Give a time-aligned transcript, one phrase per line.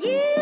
[0.00, 0.33] Hej!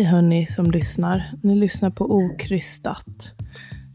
[0.00, 1.32] Hej hörni som lyssnar.
[1.42, 3.34] Ni lyssnar på Okrystat.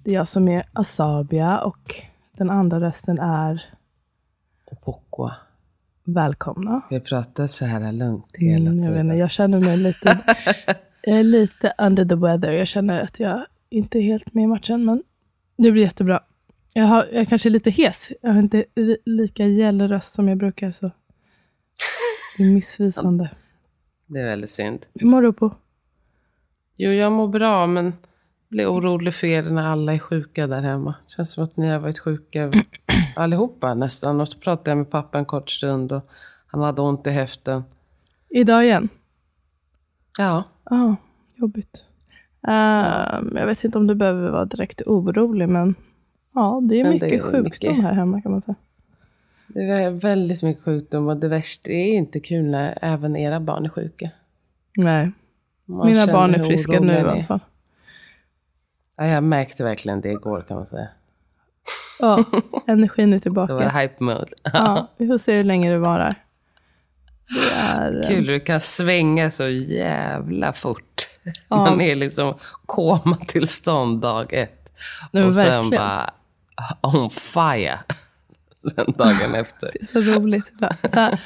[0.04, 1.96] Det är jag som är Asabia och
[2.38, 3.64] den andra rösten är
[4.86, 5.36] Pocqua.
[6.04, 6.82] välkomna.
[6.90, 9.06] Jag pratar så här lugnt hela Mm, jag, vet tiden.
[9.06, 10.20] inte, jag känner mig lite,
[11.02, 12.52] jag är lite under the weather.
[12.52, 15.04] Jag känner att jag inte är helt med i matchen, men
[15.58, 16.24] det blir jättebra.
[16.74, 18.12] Jag, har, jag kanske är lite hes.
[18.22, 20.92] Jag har inte li- lika gäll röst som jag brukar, så
[22.38, 23.30] det är missvisande.
[24.08, 24.86] Det är väldigt synd.
[24.94, 25.56] Hur mår du på?
[26.76, 27.94] Jo, jag mår bra, men
[28.50, 30.96] blir orolig för er när alla är sjuka där hemma.
[31.08, 32.52] Känns som att ni har varit sjuka
[33.16, 34.22] allihopa nästan.
[34.22, 36.10] Och så pratade jag med pappa en kort stund och
[36.48, 37.64] han hade ont i höften.
[38.30, 38.90] Idag igen?
[40.18, 40.96] Ja, Ja,
[41.36, 41.86] jobbigt.
[42.48, 45.76] Ehm, jag vet inte om du behöver vara direkt orolig, men
[46.34, 47.84] ja, det är Men mycket det är sjukdom mycket.
[47.84, 48.56] här hemma kan man säga.
[49.48, 53.66] det är väldigt mycket sjukdom och det värsta är inte kul när även era barn
[53.66, 54.10] är sjuka.
[54.78, 55.12] Nej,
[55.66, 57.40] Man mina barn är friska nu i alla fall.
[58.98, 60.88] Ja, jag märkte verkligen det igår kan man säga.
[62.00, 62.24] Ja,
[62.68, 63.80] energin är Då var det tillbaka.
[63.80, 64.28] hype mode.
[64.54, 66.22] Ja, vi får se hur länge det varar.
[67.28, 68.02] Det är...
[68.04, 71.08] eh, Kul, du kan svänga så jävla fort.
[71.50, 71.58] Ja.
[71.58, 72.34] Man är liksom
[72.66, 74.70] komatillstånd dag ett.
[75.12, 75.70] Nej, och sen verkligen.
[75.82, 76.14] bara
[76.82, 77.80] on fire.
[78.76, 79.70] Sen dagen efter.
[79.74, 80.54] Det är så roligt.
[80.58, 81.20] Så här,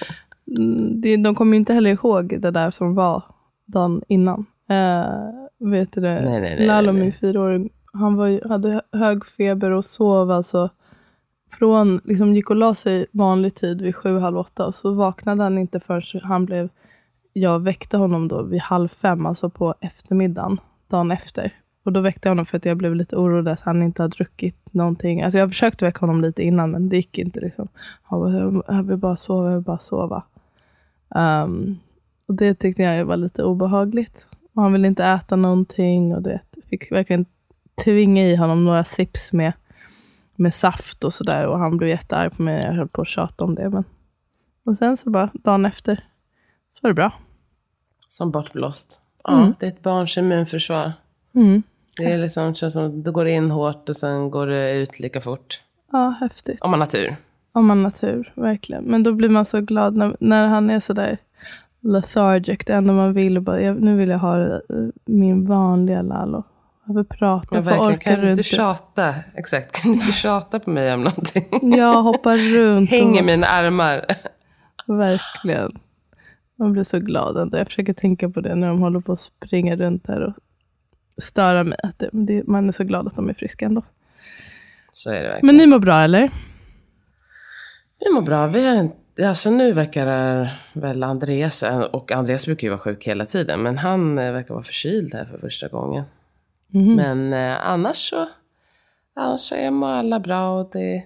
[0.58, 3.24] mm, de kommer ju inte heller ihåg det där som var
[3.72, 4.46] dagen innan.
[4.72, 6.22] Uh, vet du det?
[6.22, 10.70] Nej, nej, nej, Lalo, min fyraåring, han var hade hög feber och sov alltså
[11.52, 15.44] från, liksom gick och la sig vanlig tid vid sju, halv åtta och så vaknade
[15.44, 16.70] han inte förrän han blev,
[17.34, 21.54] jag väckte honom då vid halv fem, alltså på eftermiddagen, dagen efter.
[21.84, 24.16] Och då väckte jag honom för att jag blev lite orolig att han inte hade
[24.16, 25.22] druckit någonting.
[25.22, 27.68] Alltså jag försökte väcka honom lite innan men det gick inte liksom.
[28.04, 30.24] Han bara, jag vill bara sova, jag vill bara sova.
[31.16, 31.78] Ehm,
[32.30, 34.28] och det tyckte jag var lite obehagligt.
[34.54, 37.26] Och han ville inte äta någonting och du vet, fick verkligen
[37.84, 39.54] tvinga i honom några sips med,
[40.36, 41.48] med saft och sådär.
[41.48, 42.66] Och han blev jättearg på mig.
[42.66, 43.70] Jag höll på att tjata om det.
[43.70, 43.84] Men...
[44.64, 45.96] Och sen så bara dagen efter
[46.74, 47.12] så var det bra.
[48.08, 49.02] Som bortblåst.
[49.24, 49.54] Ja, Mm.
[49.60, 50.92] det är ett barns immunförsvar.
[51.36, 51.64] Mm.
[51.98, 55.00] Det är liksom, känns som att det går in hårt och sen går det ut
[55.00, 55.62] lika fort.
[55.92, 56.62] Ja, häftigt.
[56.62, 57.16] Om man har tur.
[57.52, 58.84] Om man har tur, verkligen.
[58.84, 61.18] Men då blir man så glad när, när han är sådär
[61.82, 62.60] lethargic.
[62.66, 64.60] Det enda man vill bara, jag, nu vill jag ha eh,
[65.06, 66.44] min vanliga Lalo.
[66.86, 69.16] Jag vill prata, Men jag får verkligen, orka kan du inte tjata?
[69.36, 71.46] Exakt, kan du inte tjata på mig om någonting?
[71.78, 72.90] Jag hoppar runt.
[72.90, 74.06] Häng i och, mina armar.
[74.88, 75.80] Verkligen.
[76.56, 77.58] Man blir så glad ändå.
[77.58, 80.34] Jag försöker tänka på det när de håller på att springa runt här och
[81.24, 81.80] störa mig.
[81.84, 83.82] Att det, det, man är så glad att de är friska ändå.
[84.92, 85.46] Så är det verkligen.
[85.46, 86.32] Men ni mår bra eller?
[88.00, 88.48] Vi mår bra.
[88.48, 88.96] Vi har inte,
[89.28, 90.06] alltså nu verkar
[90.74, 94.64] väl Andreas, och Andreas brukar ju vara sjuk hela tiden, men han eh, verkar vara
[94.64, 96.04] förkyld här för första gången.
[96.68, 96.96] Mhm.
[96.96, 98.30] Men eh, annars så,
[99.16, 101.04] annars så är alla bra och det,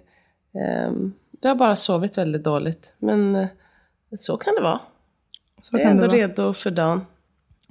[0.60, 2.96] ehm, vi har bara sovit väldigt dåligt.
[3.00, 3.48] Men eh,
[4.18, 4.80] så kan det vara.
[5.62, 6.18] så jag är ändå vara.
[6.18, 7.06] redo för dagen.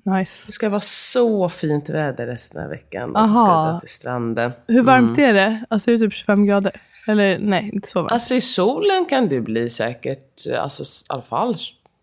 [0.04, 0.47] Nice.
[0.47, 3.16] Det ska vara så fint väder resten av veckan.
[3.16, 3.72] Och vi ska Aha.
[3.72, 4.53] dra till stranden.
[4.66, 5.64] Hur varmt är det?
[5.69, 6.80] Alltså är det typ 25 grader?
[7.06, 8.12] Eller nej, inte så varmt.
[8.12, 11.54] Alltså i solen kan det bli säkert, alltså i alla fall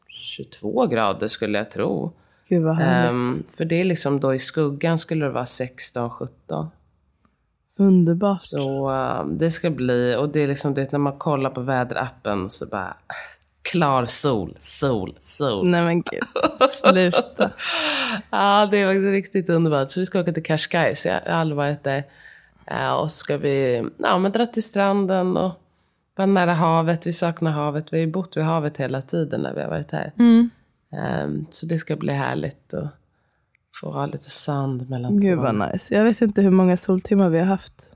[0.07, 2.13] 22 grader skulle jag tro.
[2.49, 3.09] Gud vad härligt.
[3.09, 6.69] Ehm, för det är liksom då i skuggan skulle det vara 16, 17.
[7.77, 8.41] Underbart.
[8.41, 12.49] Så ehm, det ska bli, och det är liksom det när man kollar på väderappen
[12.49, 12.93] så bara
[13.61, 15.67] klar sol, sol, sol.
[15.67, 16.23] Nej men gud.
[16.69, 17.51] Sluta.
[18.29, 19.91] ja, det var riktigt underbart.
[19.91, 22.03] Så vi ska åka till Cascais, jag har aldrig varit där.
[22.71, 25.51] Eh, och så ska vi ja, men dra till stranden och
[26.15, 27.07] vara nära havet.
[27.07, 27.93] Vi saknar havet.
[27.93, 30.11] Vi har ju bott vid havet hela tiden när vi har varit här.
[30.19, 30.49] Mm.
[30.91, 32.89] Ehm, så det ska bli härligt att
[33.81, 35.95] få ha lite sand mellan Gud vad nice.
[35.95, 37.91] Jag vet inte hur många soltimmar vi har haft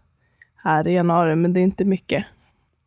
[0.56, 2.26] här i januari, men det är inte mycket.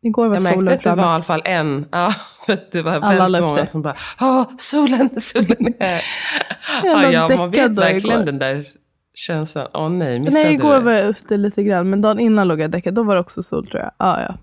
[0.01, 1.85] Igår var Jag märkte att det var i alla fall en.
[1.91, 2.11] Ja,
[2.45, 6.03] för det var Alla la väldigt många som bara Ja, solen, solen är här.
[6.83, 8.65] Ja, ja, man vet verkligen den där
[9.17, 9.67] känslan.
[9.73, 10.81] Åh nej, missade Nej, igår du?
[10.81, 12.93] var jag ute lite grann, men dagen innan låg jag däckad.
[12.93, 13.91] Då var det också sol tror jag.
[13.97, 14.35] Ja, ja.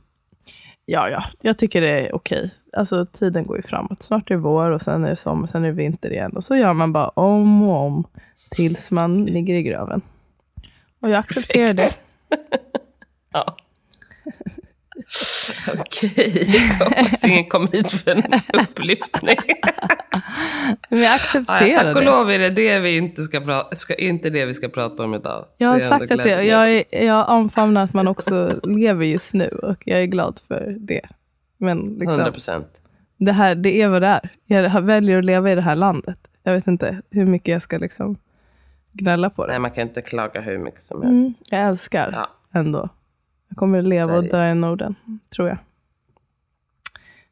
[0.87, 1.25] Ja, ja.
[1.41, 2.51] Jag tycker det är okej.
[2.73, 4.03] Alltså tiden går ju framåt.
[4.03, 6.33] Snart är det vår och sen är det sommar, sen är det vinter igen.
[6.33, 8.05] Och så gör man bara om och om
[8.51, 10.01] tills man ligger i graven.
[11.01, 11.91] Och jag accepterar det.
[13.33, 13.57] Ja.
[15.81, 16.47] Okej,
[16.79, 19.37] hoppas ingen kom hit för en upplyftning.
[20.89, 22.07] Men jag Ja, accepterar tack och det.
[22.07, 25.15] lov är det det vi inte ska, pra- ska, inte det vi ska prata om
[25.15, 25.45] idag.
[25.59, 29.49] Jag har sagt att det, jag, är, jag omfamnar att man också lever just nu
[29.49, 31.01] och jag är glad för det.
[31.59, 32.67] Men liksom, 100 procent.
[33.17, 34.31] det, här, det är vad det är.
[34.47, 36.19] Jag väljer att leva i det här landet.
[36.43, 38.17] Jag vet inte hur mycket jag ska liksom
[38.93, 39.53] gnälla på det.
[39.53, 41.21] Nej, man kan inte klaga hur mycket som helst.
[41.21, 42.59] Mm, jag älskar Ja.
[42.61, 42.89] ändå.
[43.49, 44.31] Jag kommer att leva och Sverige.
[44.33, 44.95] dö i Norden,
[45.37, 45.59] tror jag.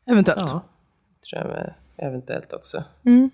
[0.06, 0.40] Eventuellt.
[0.46, 0.64] Ja,
[1.30, 2.84] tror jag med, eventuellt också.
[3.06, 3.30] Mm.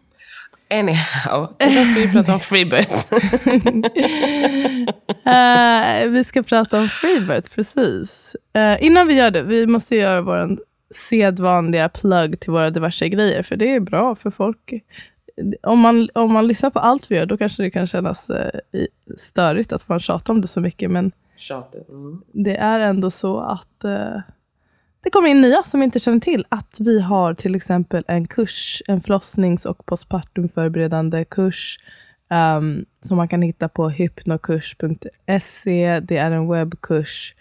[0.71, 3.15] Anyhow, idag ska vi prata om freebirth.
[5.25, 8.37] Eh, vi ska prata om Freebirth, precis.
[8.53, 10.59] Eh, innan vi gör det, vi måste göra vår
[10.95, 14.73] sedvanliga plugg till våra diverse grejer, för det är bra för folk.
[15.63, 18.31] Om man, om man lyssnar på allt vi gör, då kanske det kan kännas
[18.73, 18.89] i-
[19.19, 21.89] störigt att man tjatar om det så mycket, men Tjatigt.
[21.89, 22.23] Mm.
[22.33, 24.21] det är ändå så att eh,
[25.01, 28.83] det kommer in nya som inte känner till att vi har till exempel en kurs,
[28.89, 31.79] en förlossnings och postpartumförberedande kurs
[32.29, 36.01] ehm, som man kan hitta på hypnokurs.se.
[36.01, 37.35] Det är en webbkurs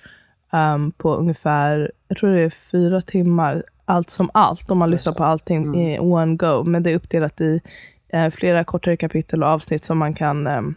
[0.51, 5.13] ehm, på ungefär, jag tror det är fyra timmar, allt som allt, om man lyssnar
[5.13, 6.63] på allting i one go.
[6.63, 7.61] Men det är uppdelat i
[8.09, 10.75] eh, flera kortare kapitel och avsnitt som man kan ehm,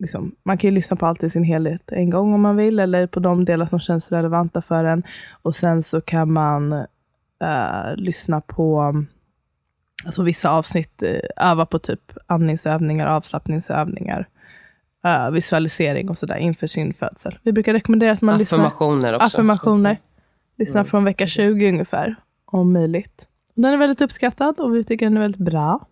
[0.00, 2.78] liksom, man kan ju lyssna på allt i sin helhet en gång om man vill,
[2.78, 5.02] eller på de delar som känns relevanta för en.
[5.42, 6.72] Och sen så kan man
[7.42, 8.94] eh, lyssna på
[10.04, 14.28] alltså vissa avsnitt, uh, öva på typ andningsövningar, avslappningsövningar,
[15.04, 17.38] eh, visualisering och sådär inför sin födsel.
[17.42, 19.26] Vi brukar rekommendera att man lyssnar Affirmationer också.
[19.26, 19.96] affirmationer.
[20.74, 22.14] Mm, från vecka 20 ungefär,
[22.44, 23.26] om möjligt.
[23.54, 25.86] Den är väldigt uppskattad och vi tycker den är väldigt bra.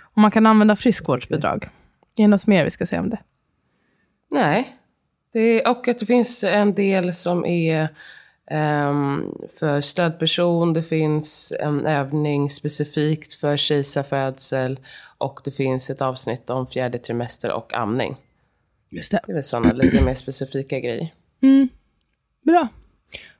[0.00, 1.68] Och man kan använda friskvårdsbidrag.
[2.18, 3.18] Är det något mer vi ska säga om det?
[4.30, 4.76] Nej.
[5.32, 7.88] Det är, och att det finns en del som är
[8.50, 10.72] ehm, för stödperson.
[10.72, 14.78] Det finns en övning specifikt för kejsarfödsel.
[15.18, 18.16] Och det finns ett avsnitt om fjärde trimester och amning.
[18.90, 19.20] Just det.
[19.26, 21.14] Det är väl sådana lite mer specifika grejer.
[21.42, 21.68] Mm.
[22.42, 22.68] Bra.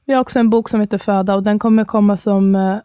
[0.05, 2.55] Vi har också en bok som heter Föda och den kommer komma som...
[2.55, 2.79] eh,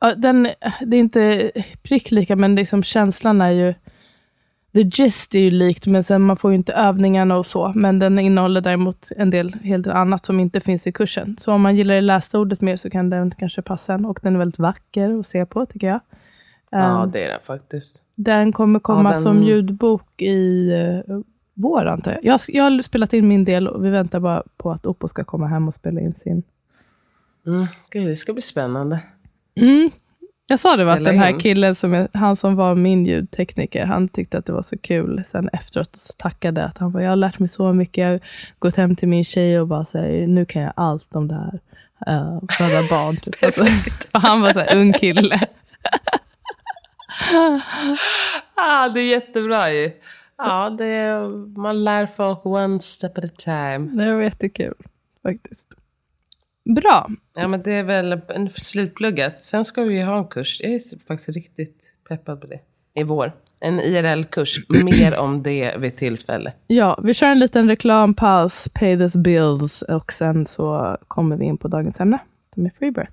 [0.00, 0.48] ja, den,
[0.86, 1.50] det är inte
[1.82, 3.74] prick lika, men liksom känslan är ju...
[4.72, 7.72] The gist är ju likt, men sen man får ju inte övningarna och så.
[7.74, 11.36] Men den innehåller däremot en del helt annat som inte finns i kursen.
[11.40, 14.04] Så om man gillar det lästa ordet mer så kan den kanske passa en.
[14.04, 16.00] Och den är väldigt vacker att se på, tycker jag.
[16.70, 18.02] Ja, Um, det är det faktiskt.
[18.14, 20.70] Den kommer komma den- som ljudbok i
[21.08, 21.20] uh,
[21.54, 22.24] vår, antar jag.
[22.24, 22.40] jag.
[22.48, 25.46] Jag har spelat in min del och vi väntar bara på att Oppo ska komma
[25.46, 26.42] hem och spela in sin.
[27.46, 27.66] Mm.
[27.90, 29.02] Gud, det ska bli spännande.
[29.54, 29.90] Mm.
[30.50, 31.40] Jag sa det, va, att den här in.
[31.40, 35.22] killen, som han som var min ljudtekniker, han tyckte att det var så kul.
[35.30, 38.02] Sen efteråt så tackade att han bara, jag har lärt mig så mycket.
[38.02, 38.20] Jag har
[38.58, 41.60] gått hem till min tjej och bara säger, nu kan jag allt om det här.
[42.14, 43.16] Uh, föda barn.
[43.22, 43.44] Typ.
[43.44, 43.64] Alltså,
[44.12, 45.40] och han var så här ung kille.
[48.54, 49.90] Ah, det är jättebra ju.
[50.38, 54.04] Ja, det är, man lär folk one step at a time.
[54.04, 54.74] Det var jättekul
[55.22, 55.68] faktiskt.
[56.64, 57.10] Bra.
[57.34, 59.42] Ja, men det är väl en slutpluggat.
[59.42, 60.60] Sen ska vi ju ha en kurs.
[60.60, 62.60] Jag är faktiskt riktigt peppad på det.
[62.94, 63.32] I vår.
[63.60, 64.68] En IRL-kurs.
[64.68, 66.52] Mer om det vid tillfälle.
[66.66, 71.58] Ja, vi kör en liten reklampaus, pay the bills och sen så kommer vi in
[71.58, 72.18] på dagens ämne
[72.54, 73.12] som är Freebirth.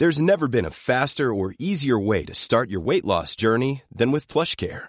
[0.00, 4.12] There's never been a faster or easier way to start your weight loss journey than
[4.12, 4.88] with PlushCare.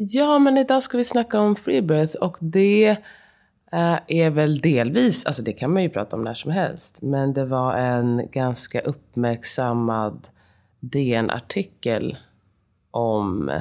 [0.00, 2.16] Ja, men idag ska vi snacka om freebirth.
[2.16, 2.88] Och det
[3.72, 7.02] eh, är väl delvis, alltså det kan man ju prata om när som helst.
[7.02, 10.28] Men det var en ganska uppmärksammad
[10.80, 12.16] DN-artikel
[12.90, 13.60] om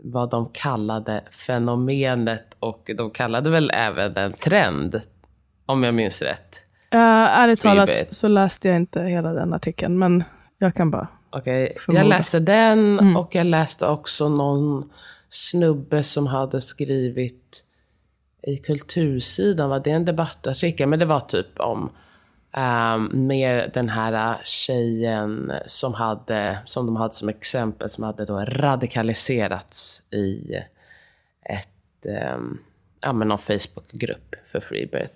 [0.00, 5.00] vad de kallade fenomenet och de kallade väl även en trend,
[5.66, 6.64] om jag minns rätt.
[6.94, 10.24] Uh, ärligt talat så läste jag inte hela den artikeln, men
[10.58, 11.08] jag kan bara.
[11.30, 12.00] Okej, Förmoda.
[12.00, 13.16] jag läste den Mm.
[13.16, 14.90] och jag läste också någon
[15.28, 17.64] snubbe som hade skrivit
[18.42, 20.88] i Kultursidan, var det en debattartikel?
[20.88, 21.90] Men det var typ om
[22.56, 28.44] um, mer den här tjejen som, hade, som de hade som exempel, som hade då
[28.48, 30.54] radikaliserats i
[31.42, 32.58] ett, um,
[33.00, 35.14] ja men någon Facebookgrupp för Freebirth.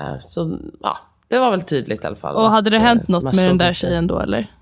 [0.00, 0.98] Uh, så ja,
[1.28, 2.36] det var väl tydligt i alla fall.
[2.36, 4.52] Och hade det hänt eh, något med den där tjejen då eller?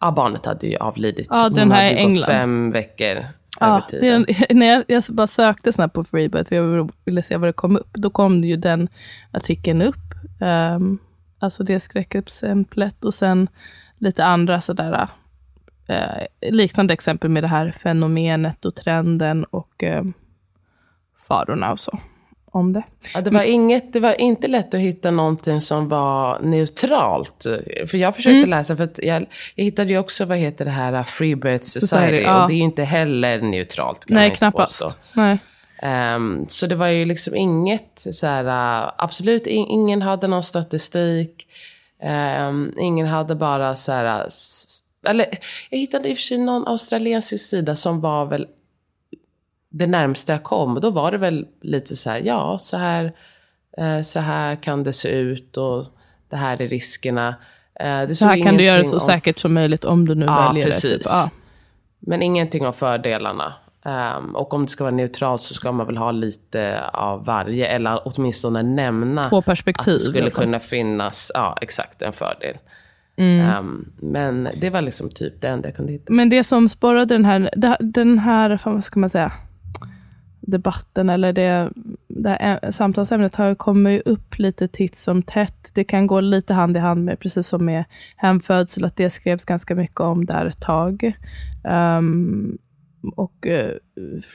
[0.00, 1.26] Ja, barnet hade ju avlidit.
[1.30, 2.26] Ja, Hon den här hade ju gått England.
[2.26, 3.24] fem veckor
[3.60, 4.26] Ja, över det är tiden.
[4.48, 7.52] en, när jag, jag bara sökte snabbt på Freebirth, för jag ville se vad det
[7.52, 7.92] kom upp.
[7.92, 8.88] Då kom ju den
[9.30, 9.96] artikeln upp.
[10.40, 10.98] Um,
[11.38, 13.48] alltså det skräckexemplet och sen
[13.98, 15.08] lite andra sådär
[15.86, 20.04] eh, liknande exempel med det här fenomenet och trenden och eh,
[21.28, 21.98] farorna och så.
[22.52, 22.82] Om det.
[23.14, 27.46] Ja, det, var inget, det var inte lätt att hitta någonting som var neutralt.
[27.86, 28.50] För jag försökte Mm.
[28.50, 31.86] läsa, för jag, jag hittade ju också, vad heter det här, Freebirth Society.
[31.86, 32.42] Society, ja.
[32.42, 34.06] Och det är ju inte heller neutralt.
[34.06, 34.82] Kan Nej, knappast.
[35.12, 35.38] Nej.
[35.82, 38.44] Ehm, så det var ju liksom inget så här,
[38.84, 41.46] uh, absolut in, ingen hade någon statistik.
[42.02, 44.30] Ehm, ingen hade bara så här, uh,
[45.06, 45.26] eller
[45.70, 48.46] jag hittade i och för sig någon australiensisk sida som var väl
[49.70, 50.74] det närmsta jag kom.
[50.74, 53.12] Och då var det väl lite så här, ja så här,
[53.78, 55.86] eh, så här kan det se ut och
[56.30, 57.28] det här är riskerna.
[57.80, 60.14] Eh, det Så här kan du göra ingenting så om säkert som möjligt om du
[60.14, 60.70] nu Ja, väljer det.
[60.70, 60.90] precis.
[60.92, 61.02] Typ.
[61.04, 61.30] Ja.
[61.98, 63.54] Men ingenting om fördelarna.
[63.84, 67.66] Ehm, och om det ska vara neutralt så ska man väl ha lite av varje.
[67.66, 69.94] Eller åtminstone nämna Två att perspektiv.
[69.94, 72.56] det i skulle kunna finnas, ja exakt, en fördel.
[73.16, 73.40] Mm.
[73.46, 76.12] Ehm, men det var liksom typ det enda jag kunde hitta.
[76.12, 79.32] Men det som sporrade den här, det- den här, vad ska man säga,
[80.40, 81.70] debatten eller det,
[82.08, 85.70] det här samtalsämnet har kommer ju upp lite titt som tätt.
[85.74, 87.84] Det kan gå lite hand i hand med, precis som med
[88.16, 91.12] hemfödsel, att det skrevs ganska mycket om där ett tag.
[91.64, 92.58] Ehm,
[93.16, 93.70] och uh,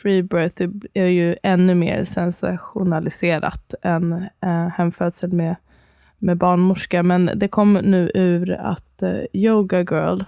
[0.02, 0.62] free birth
[0.94, 4.14] är- ju ännu mer sensationaliserat än
[4.46, 5.56] uh, hemfödsel med,
[6.20, 7.04] med barnmorska.
[7.04, 10.22] Men det kom nu ur att uh, Yoga Girl,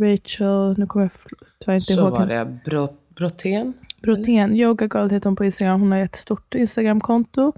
[0.00, 1.12] Rachel, nu kommer jag
[1.60, 2.44] tyvärr inte Så ihåg var henne.
[2.44, 3.72] det Bro- Brotén.
[4.02, 5.80] Brotén, Yoga Girl heter hon på Instagram.
[5.80, 7.52] Hon har ett stort Instagramkonto.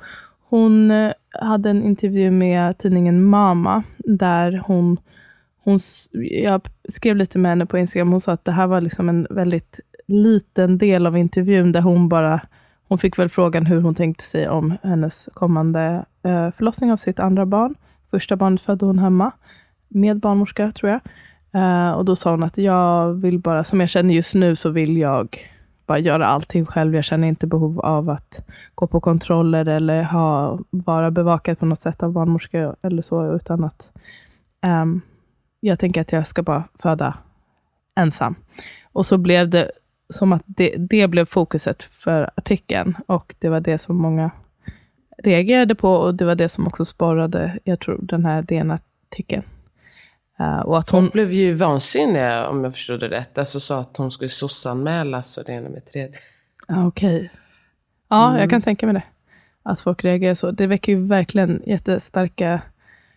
[0.49, 4.97] Hon eh, hade en intervju med tidningen Mama där hon,
[5.65, 5.81] hon,
[6.31, 8.13] jag skrev lite med henne på Instagram.
[8.13, 12.09] Hon sa att det här var liksom en väldigt liten del av intervjun där hon
[12.09, 12.41] bara,
[12.89, 17.21] hon fick väl frågan hur hon tänkte sig om hennes kommande eh, förlossning av sitt
[17.21, 17.75] andra barn.
[18.11, 19.33] Första barnet födde hon hemma
[19.89, 21.01] med barnmorska tror jag.
[21.55, 24.71] Eh, och då sa hon att jag vill bara, som jag känner just nu så
[24.71, 25.39] vill jag
[25.87, 26.95] bara göra allting själv.
[26.95, 28.45] Jag känner inte behov av att
[28.75, 33.65] gå på kontroller eller ha, vara bevakad på något sätt av barnmorska eller så, utan
[33.65, 33.93] att
[34.67, 35.01] um,
[35.61, 37.15] jag tänker att jag ska bara föda
[37.95, 38.35] ensam.
[38.93, 39.71] Och så blev det
[40.09, 44.31] som att det, det blev fokuset för artikeln och det var det som många
[45.19, 49.43] reagerade på och det var det som också sporrade, jag tror, den här DN-artikeln.
[50.43, 53.39] Eh, och att hon, Hon blev ju vansinniga om jag förstod det rätt.
[53.39, 56.19] Alltså sa att hon skulle sossanmälas och det ena med tredje.
[56.69, 57.31] Ja, okej.
[58.09, 58.41] Ja, Mm.
[58.41, 59.03] jag kan tänka mig det.
[59.63, 60.51] Att folk reagerar så.
[60.51, 62.61] Det väcker ju verkligen jättestarka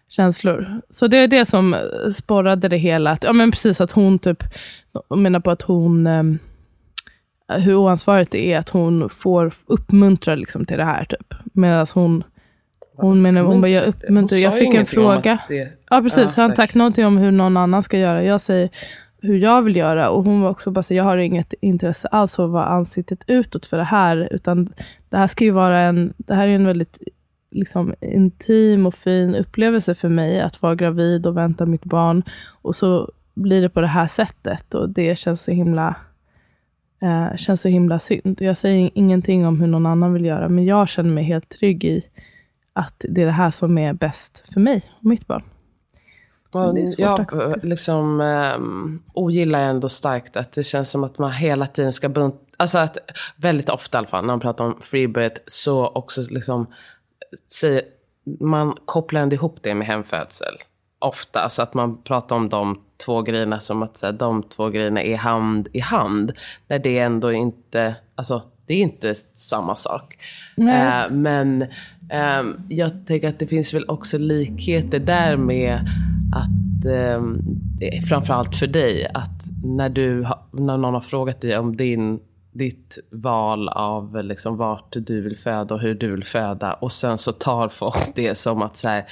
[0.09, 0.81] känslor.
[0.89, 1.79] Så det är det som eh,
[2.13, 3.11] sporrade det hela.
[3.11, 4.43] Att, ja, men precis att hon typ,
[5.15, 6.39] menar på att hon, ehm,
[7.47, 11.33] hur oansvarigt det är att hon får uppmuntra liksom till det här typ.
[11.53, 12.23] Medan hon,
[12.95, 15.39] hon menar, hon bara, jag uppmuntrar, jag fick en fråga.
[15.47, 16.37] Det, Ja, precis.
[16.37, 18.23] Ja, han tack någonting om hur någon annan ska göra.
[18.23, 18.69] Jag säger
[19.21, 20.09] hur jag vill göra.
[20.09, 23.19] Och hon var också bara så jag har inget intresse alls av att vara ansiktet
[23.27, 24.27] utåt för det här.
[24.31, 24.73] Utan
[25.09, 26.97] det här ska ju vara en, det här är en väldigt
[27.51, 30.41] liksom, intim och fin upplevelse för mig.
[30.41, 32.23] Att vara gravid och vänta mitt barn.
[32.61, 34.73] Och så blir det på det här sättet.
[34.73, 35.95] Och det känns så himla
[37.01, 38.41] eh, känns så himla synd.
[38.41, 40.49] Jag säger ingenting om hur någon annan vill göra.
[40.49, 42.03] Men jag känner mig helt trygg i
[42.75, 45.43] att det är det här som är bäst för mig och mitt barn.
[46.51, 51.67] Och jag eh, liksom, um, ogillar ändå starkt att det känns som att man hela
[51.67, 52.35] tiden ska bunt...
[52.57, 52.97] Alltså att
[53.35, 56.67] väldigt ofta i alla fall när man pratar om freebirth så också liksom
[57.51, 57.81] säger,
[58.39, 60.55] man kopplar ändå ihop det med hemfödsel.
[60.99, 64.69] Ofta, alltså att man pratar om de två grejerna som att så här, de två
[64.69, 66.33] grejerna är hand i hand.
[66.67, 70.17] När det ändå inte, alltså det är inte samma sak.
[70.57, 71.65] Eh, men
[72.09, 75.79] ehm, jag tänker att det finns väl också likheter där med
[76.35, 76.85] att,
[77.17, 77.41] um,
[78.09, 82.19] framförallt för dig, att när, du, ha- när någon har frågat dig om din
[82.55, 86.73] ditt val av liksom vart du vill föda och hur du vill föda.
[86.73, 89.05] Och sen så tar folk det som att så här,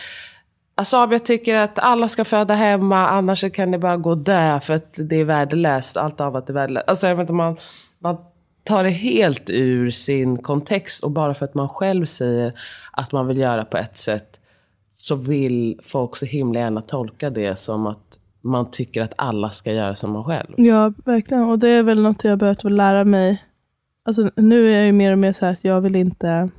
[0.75, 4.59] Alltså jag tycker att alla ska föda hemma, annars kan det bara gå och dö
[4.59, 5.97] för att det är värdelöst.
[5.97, 6.89] Allt annat är värdelöst.
[6.89, 7.57] Alltså jag vet inte, man,
[7.99, 8.17] man
[8.63, 12.53] tar det helt ur sin kontext och bara för att man själv säger
[12.91, 14.39] att man vill göra på ett sätt
[14.87, 19.73] så vill folk så himla gärna tolka det som att man tycker att alla ska
[19.73, 20.53] göra som man själv.
[20.57, 21.43] Ja, verkligen.
[21.43, 23.43] Och det är väl något jag behövt lära mig.
[24.05, 26.49] Alltså, nu är jag ju mer och mer så här att jag vill inte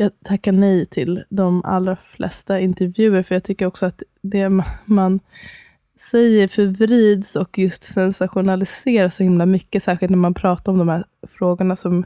[0.00, 4.48] jag tackar nej till de allra flesta intervjuer, för jag tycker också att det
[4.84, 5.20] man
[6.00, 11.04] säger förvrids och just sensationaliseras så himla mycket, särskilt när man pratar om de här
[11.38, 12.04] frågorna som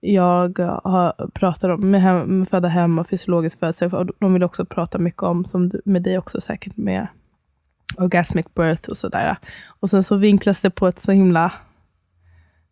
[0.00, 3.90] jag har, pratar om med, hem, med föda hem och fysiologisk födsel.
[4.18, 7.06] De vill också prata mycket om, som du, med dig också säkert, med
[7.96, 9.36] orgasmic birth och sådär.
[9.66, 11.52] Och sen så vinklas det på ett så himla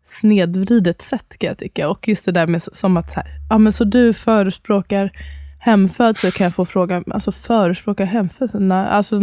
[0.09, 1.89] snedvridet sätt kan jag tycka.
[1.89, 5.13] Och just det där med som att så här, ja men så du förespråkar
[5.59, 8.63] hemfödsel kan jag få fråga, alltså förespråkar hemfödsel?
[8.63, 9.21] Nej, alltså,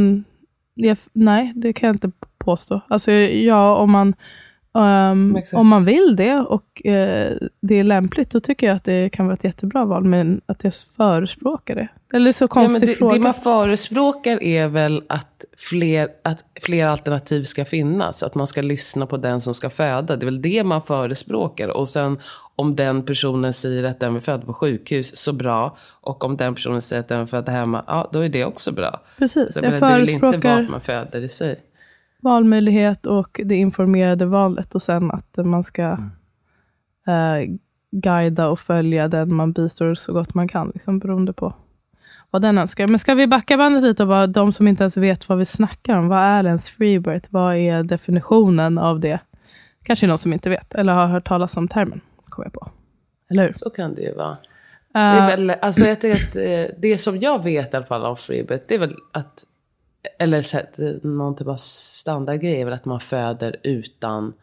[0.78, 2.82] jag, nej, det kan jag inte påstå.
[2.88, 4.16] Alltså ja, om man
[4.78, 9.10] Um, om man vill det och uh, det är lämpligt, då tycker jag att det
[9.10, 10.04] kan vara ett jättebra val.
[10.04, 11.88] Men att jag förespråkar det.
[12.14, 13.14] Eller så konstig ja, det, fråga.
[13.14, 18.24] Det man förespråkar är väl att fler, att fler alternativ ska finnas.
[18.24, 20.16] Att man ska lyssna på den som ska föda.
[20.16, 21.68] Det är väl det man förespråkar.
[21.68, 22.20] Och sen
[22.58, 25.78] om den personen säger att den vill föda på sjukhus, så bra.
[26.02, 28.72] Och om den personen säger att den vill föda hemma, ja då är det också
[28.72, 29.00] bra.
[29.18, 31.60] Precis, så jag, jag menar, Det är väl inte vart man föder i sig
[32.20, 36.12] valmöjlighet och det informerade valet och sen att man ska mm.
[37.08, 37.58] eh,
[37.92, 41.54] guida och följa den man bistår så gott man kan, liksom, beroende på
[42.32, 42.88] vad den önskar.
[42.88, 45.46] Men ska vi backa bandet lite och vara de som inte ens vet vad vi
[45.46, 46.08] snackar om.
[46.08, 47.28] Vad är ens freebirth?
[47.30, 49.20] Vad är definitionen av det?
[49.84, 52.02] Kanske någon som inte vet, eller har hört talas om termen,
[52.38, 52.72] kommer jag på.
[53.30, 53.52] Eller hur?
[53.52, 54.38] Så kan det ju vara.
[54.94, 58.06] Det, är väl, alltså jag tycker att eh, det som jag vet i alla fall
[58.06, 59.46] om freebirth, det är väl att
[60.20, 64.34] eller så här, någon typ av standardgrej är väl att man föder utan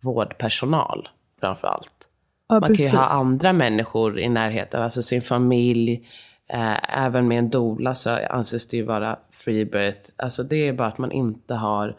[0.00, 1.08] vårdpersonal
[1.40, 2.08] framför allt.
[2.48, 2.90] Ja, man precis.
[2.90, 6.08] kan ju ha andra människor i närheten, alltså sin familj.
[6.48, 10.10] Eh, även med en dola så anses det ju vara free birth.
[10.16, 11.96] Alltså det är bara att man inte har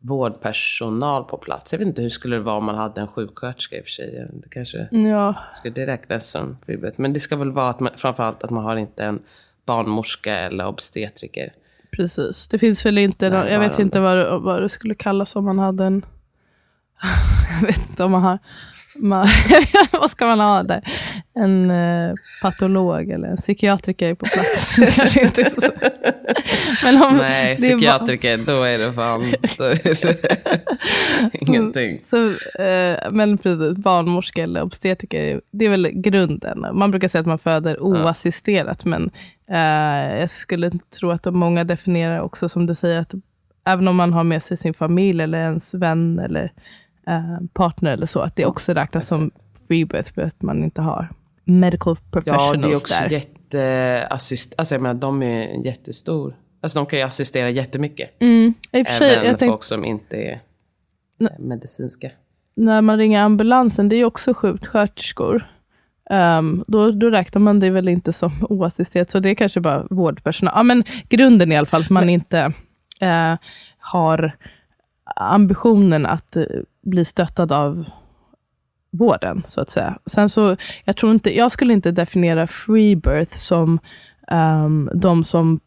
[0.00, 1.72] vårdpersonal på plats.
[1.72, 3.90] Jag vet inte hur skulle det vara om man hade en sjuksköterska i och för
[3.90, 4.28] sig.
[4.32, 5.34] Det kanske ja.
[5.54, 7.00] skulle det räknas som birth.
[7.00, 9.22] Men det ska väl vara att man, framförallt att man har inte en
[9.66, 11.52] barnmorska eller obstetriker.
[11.90, 12.48] Precis.
[12.48, 15.58] Det finns väl inte, Nej, jag vet inte vad, vad det skulle kallas om man
[15.58, 16.04] hade en,
[17.60, 18.38] jag vet inte om man har,
[18.96, 19.26] man,
[19.92, 20.82] vad ska man ha där?
[21.34, 24.76] En eh, patolog eller en psykiatriker på plats.
[24.96, 25.72] kanske inte så.
[26.84, 28.56] Men om Nej, psykiatriker, bara...
[28.56, 29.24] då är det fan,
[29.58, 30.18] då är det
[31.32, 32.02] ingenting.
[32.10, 32.28] Så,
[32.62, 36.66] eh, men precis, barnmorska eller obstetriker, det är väl grunden.
[36.72, 38.88] Man brukar säga att man föder oassisterat, ja.
[38.90, 39.10] men
[39.50, 43.14] eh, jag skulle tro att många definierar också, som du säger, att
[43.64, 46.52] även om man har med sig sin familj eller ens vän eller
[47.52, 49.30] partner eller så, att det också räknas som
[49.68, 51.08] freebirth för att man inte har
[51.44, 52.56] medical professionals där.
[52.56, 53.10] Ja, det är också där.
[53.10, 56.36] jätteassist, alltså jag menar de är jättestor.
[56.60, 58.10] Alltså de kan ju assistera jättemycket.
[58.20, 58.54] Mm.
[58.72, 60.40] I och för sig, Även folk som inte är
[61.38, 62.10] medicinska.
[62.54, 65.46] När man ringer ambulansen, det är ju också sjuksköterskor.
[66.10, 69.86] Um, då, då räknar man det väl inte som oassisterat, så det är kanske bara
[69.90, 70.52] vårdpersonal.
[70.56, 72.52] Ja, men grunden i alla fall, att man men, inte
[73.02, 73.36] uh,
[73.78, 74.36] har
[75.16, 76.44] ambitionen att uh,
[76.82, 77.84] bli stöttad av
[78.90, 79.98] vården, så att säga.
[80.06, 83.78] Sen så, jag tror inte, jag skulle inte definiera freebirth som
[84.30, 85.60] um, de som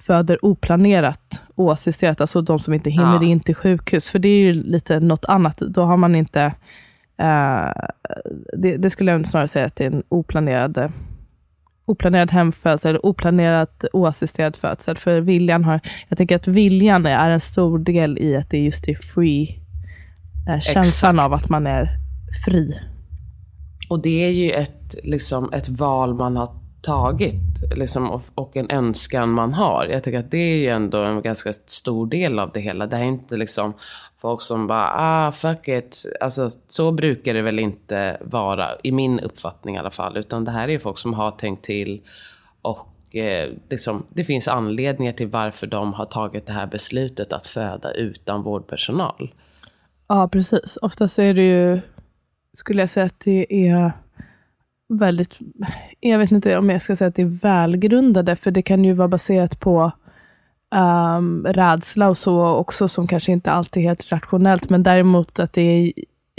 [0.00, 3.24] föder oplanerat oassisterat, alltså de som inte hinner ja.
[3.24, 5.58] in till sjukhus, för det är ju lite något annat.
[5.58, 6.44] Då har man inte,
[7.22, 7.72] uh,
[8.52, 10.92] det, det, skulle jag snarare säga till en oplanerad
[11.88, 14.98] oplanerad hemfödsel eller oplanerat oassisterad födsel.
[14.98, 18.88] För viljan har, jag tänker att viljan är en stor del i att det just
[18.88, 19.60] är free,
[20.48, 21.26] eh, känslan Exakt.
[21.26, 21.88] av att man är
[22.44, 22.80] fri.
[23.88, 26.50] Och det är ju ett, liksom, ett val man har
[26.82, 29.86] tagit liksom, och, och, en önskan man har.
[29.86, 32.86] Jag tycker att det är ju ändå en ganska stor del av det hela.
[32.86, 33.72] Det är inte liksom
[34.20, 36.06] folk som bara, ah fuck it.
[36.20, 40.16] Alltså så brukar det väl inte vara, i min uppfattning i alla fall.
[40.16, 42.00] Utan det här är folk som har tänkt till
[42.62, 47.46] och eh, liksom, det finns anledningar till varför de har tagit det här beslutet att
[47.46, 49.34] föda utan vårdpersonal.
[50.08, 50.78] Ja, precis.
[50.82, 51.80] Oftast är det ju,
[52.56, 53.92] skulle jag säga att det är
[54.88, 55.38] väldigt,
[56.00, 58.92] jag vet inte om jag ska säga att det är välgrundade, för det kan ju
[58.92, 59.92] vara baserat på
[60.70, 65.52] um, rädsla och så också, som kanske inte alltid är helt rationellt, men däremot att
[65.52, 65.92] det är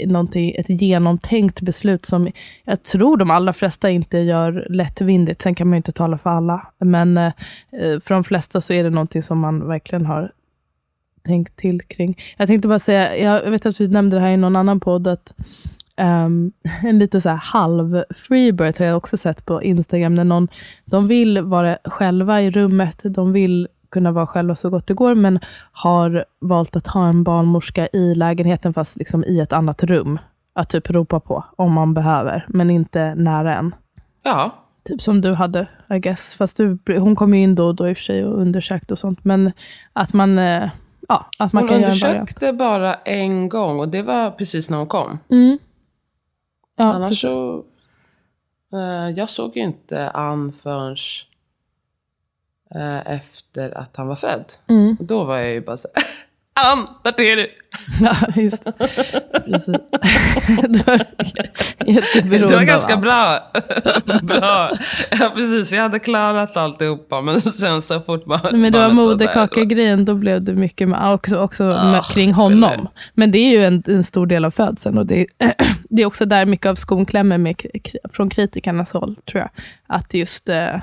[0.06, 2.30] någonting, ett genomtänkt beslut som
[2.64, 5.42] jag tror de allra flesta inte gör lättvindigt.
[5.42, 6.66] Sen kan man ju inte tala för alla.
[6.78, 7.32] Men eh,
[7.72, 10.32] eh för de flesta så är det någonting som man verkligen har
[11.22, 12.22] tänkt till kring.
[12.36, 15.06] Jag tänkte bara säga, jag vet att vi nämnde det här i någon annan podd,
[15.06, 15.32] att
[15.96, 20.48] um, en lite så här halv freebirth har jag också sett på Instagram, när någon,
[20.84, 25.14] de vill vara själva i rummet, de vill kunna vara själva så gott det går,
[25.14, 25.40] men
[25.72, 30.18] har valt att ha en barnmorska i lägenheten, fast liksom i ett annat rum.
[30.52, 33.74] Att typ ropa på om man behöver, men inte nära en.
[34.22, 34.54] Ja.
[34.84, 36.34] Typ som du hade, I guess.
[36.34, 38.92] Fast du, hon kom ju in då och då i och för sig och undersökte
[38.94, 39.24] och sånt.
[39.24, 39.52] Men
[39.92, 40.70] att man, eh,
[41.08, 44.86] ja, att man hon kan undersökte bara en gång och det var precis när hon
[44.86, 45.18] kom.
[45.30, 45.58] Mm.
[46.76, 47.20] Ja, Annars precis.
[47.20, 47.64] så...
[48.72, 50.96] eh, jag såg ju inte Ann förrän
[52.74, 54.44] eh, efter att han var född.
[54.68, 54.96] Mm.
[55.00, 56.04] Och då var jag ju bara så här,
[56.72, 57.50] Ann, vart är du?
[58.00, 58.72] Ja, just det.
[59.44, 59.66] Precis.
[60.66, 63.50] det var Det var ganska bra.
[64.22, 64.70] bra.
[65.20, 65.72] Ja, precis.
[65.72, 67.20] Jag hade klarat alltihopa.
[67.20, 71.36] Men sen så fort man, Men det var moderkakegrejen, då blev det mycket med, också,
[71.38, 72.70] också med, Ah, kring honom.
[72.72, 75.26] eller- Men det är ju en, en stor del av födseln och det,
[75.88, 77.56] det är också där mycket av skon klämmer med,
[78.12, 79.50] från kritikernas håll, tror jag.
[79.86, 80.76] Att just eh,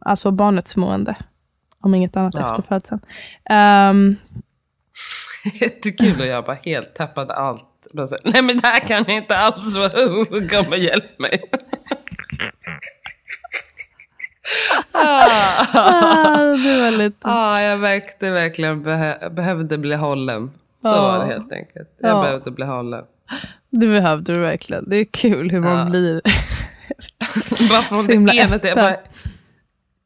[0.00, 1.16] alltså barnets mående,
[1.80, 2.50] om inget annat Ja.
[2.50, 3.00] efter födseln.
[3.50, 4.16] Ehm,
[5.60, 7.66] Jättekul och jag bara helt tappade allt.
[8.24, 9.90] Nej men det här kan jag inte alls vara.
[10.48, 11.42] Kom och hjälp mig.
[14.92, 17.16] ah, ah, det var lite...
[17.28, 20.50] ah, jag märkte verkligen behö- behövde bli hållen.
[20.82, 21.02] Så Ja.
[21.02, 21.88] var det helt enkelt.
[21.98, 22.22] Jag Ja.
[22.22, 23.04] behövde bli hållen.
[23.70, 24.88] Det behövde du verkligen.
[24.90, 26.20] Det är kul hur man blir.
[27.70, 28.70] Bara från det ena till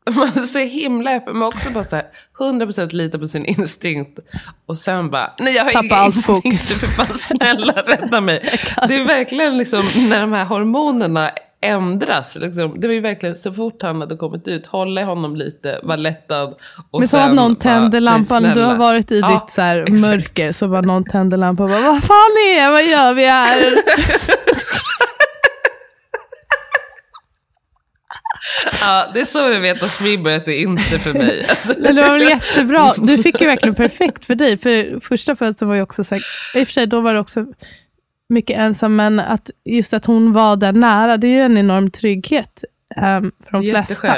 [0.16, 2.06] Man är så himla öppen, men också bara så här
[2.38, 4.18] 100% lita på sin instinkt.
[4.66, 8.42] Och sen bara, nej jag har Tappa inga instinkter, för fan snälla rädda mig.
[8.88, 12.36] Det är verkligen liksom när de här hormonerna ändras.
[12.40, 15.80] Liksom, det var ju verkligen så fort han hade kommit ut, hålla i honom lite,
[15.82, 16.54] vara lättad.
[16.90, 19.86] Och Men så att någon nej, lampan, du har varit i Ja, ditt så här
[20.00, 22.16] mörker, så var någon tänder lampan och bara, vad fan
[22.58, 23.74] är vad gör vi här?
[28.80, 31.46] Ja, det är så vi vet att freebirth är inte för mig.
[31.50, 35.36] Alltså, Men det var väl jättebra, du fick ju verkligen perfekt för dig, för första
[35.36, 36.22] födseln var ju också så här,
[36.54, 37.46] i och för sig då var det också
[38.28, 41.90] mycket ensam, men att just att hon var där nära, det är ju en enorm
[41.90, 42.64] trygghet
[42.96, 44.16] um, för de flesta.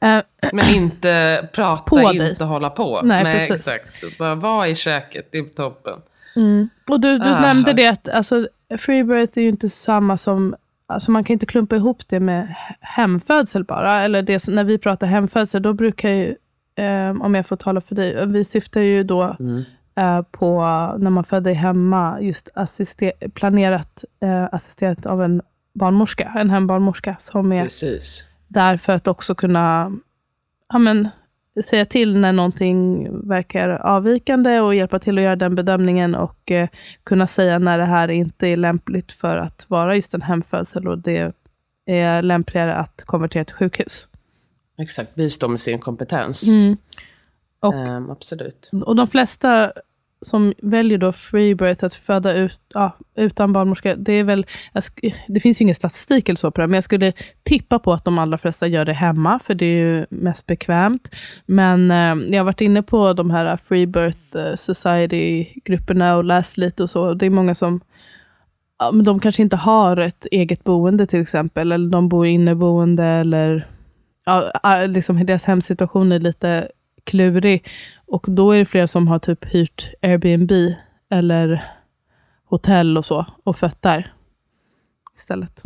[0.00, 0.18] Eh,
[0.52, 2.46] Men inte prata, På inte dig.
[2.46, 3.00] hålla på.
[3.02, 3.66] Nej, Nej, precis.
[3.68, 4.18] exakt.
[4.18, 5.98] Bara vara i köket, det är toppen.
[6.36, 6.68] Mm.
[6.88, 7.40] Och du, du Ah.
[7.40, 10.54] nämnde det att alltså, freebirth är ju inte samma som,
[10.88, 13.92] alltså man kan inte klumpa ihop det med hemfödsel bara.
[13.92, 16.36] Eller det, när vi pratar hemfödsel, då brukar ju,
[16.74, 19.36] eh, om jag får tala för dig, vi syftar ju då
[19.94, 20.60] eh, på
[20.98, 25.42] när man föder hemma, just assister, planerat eh, assisterat av en
[25.74, 28.24] barnmorska, en hembarnmorska som är Precis.
[28.48, 29.92] där för att också kunna
[30.72, 31.08] ja, men,
[31.64, 36.68] säga till när någonting verkar avvikande och hjälpa till att göra den bedömningen och eh,
[37.04, 40.98] kunna säga när det här inte är lämpligt för att vara just en hemfödsel och
[40.98, 41.32] det
[41.86, 44.08] är lämpligare att konvertera till sjukhus.
[44.78, 46.42] Exakt, bistå med sin kompetens.
[46.42, 46.76] Mm.
[47.60, 48.70] Och, Ehm, absolut.
[48.86, 49.72] och de flesta
[50.20, 55.14] som väljer då freebirth att föda ut, ja, utan barnmorska, det är väl, jag sk-
[55.28, 58.04] det finns ju ingen statistik eller så på det, men jag skulle tippa på att
[58.04, 61.08] de allra flesta gör det hemma, för det är ju mest bekvämt.
[61.46, 66.82] Men eh, jag har varit inne på de här freebirth eh, society-grupperna och läst lite
[66.82, 67.80] och så, det är många som
[68.78, 73.04] ja, men de kanske inte har ett eget boende till exempel, eller de bor inneboende,
[73.04, 73.66] eller
[74.24, 76.68] ja, eh, liksom deras hemsituation är lite
[77.04, 77.64] klurig.
[78.08, 80.52] Och då är det flera som har typ hyrt Airbnb
[81.10, 81.72] eller
[82.44, 84.12] hotell och så och fött där
[85.16, 85.62] istället.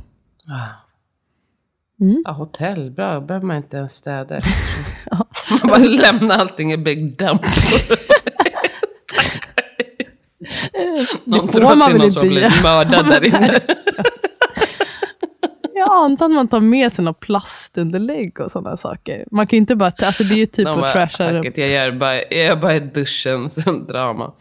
[0.49, 0.69] Ah.
[2.01, 2.23] Mm.
[2.25, 3.15] Ja, hotell, bra.
[3.15, 4.41] Då behöver man inte ens städa.
[5.51, 7.43] man bara lämnar allting i big dump.
[11.25, 13.61] Någon Det tror att det är någon som blivit mördad där inne.
[15.87, 19.25] Jag antar att man tar med sig något plastunderlägg och sådana saker.
[19.31, 21.37] Man kan ju inte bara, alltså det är ju typ De att trasha rum.
[21.37, 24.33] "Hacket, jag gör bara, jag gör bara i duschen, sen drama.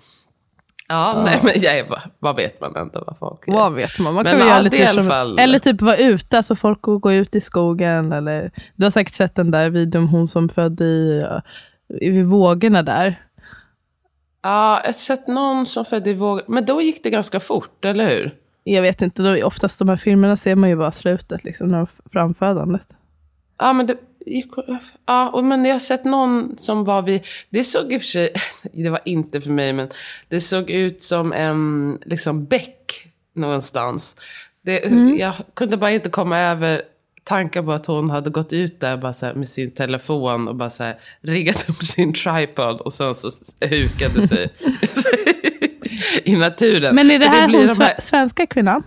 [0.87, 3.53] Ja, nej men jag är bara, vad vet man inte vad folk gör.
[3.53, 4.13] Vad vet man?
[4.13, 6.99] Man Men kan ja, göra lite som- fall- Eller typ vara ute, alltså folk går
[6.99, 8.11] gå ut i skogen.
[8.11, 11.39] Eller, du har säkert sett den där videon, hon som födde i, uh,
[12.01, 13.21] i vågorna där.
[14.43, 16.41] Ja, jag har sett någon som födde i våg.
[16.47, 18.35] Men då gick det ganska fort, eller hur?
[18.63, 21.87] Jag vet inte, då, oftast de här filmerna ser man ju bara slutet, liksom, när
[22.11, 22.87] framfödandet.
[23.57, 23.97] Ja, men det.
[25.05, 27.21] Ja, och, men jag har sett någon som var vid...
[27.49, 28.33] Det såg i och för sig...
[28.73, 29.89] Det var inte för mig, men
[30.27, 33.07] det såg ut som en liksom bäck.
[33.33, 34.15] någonstans.
[34.61, 35.17] Det, mm.
[35.17, 36.81] Jag kunde bara inte komma över
[37.23, 40.69] tanken på att hon hade gått ut där bara så med sin telefon och bara
[40.69, 43.29] så riggat upp sin tripod och sen så
[43.61, 44.49] hukade sig
[46.23, 46.95] i naturen.
[46.95, 47.95] Men är det här det hon de här...
[47.99, 48.83] svenska kvinnan?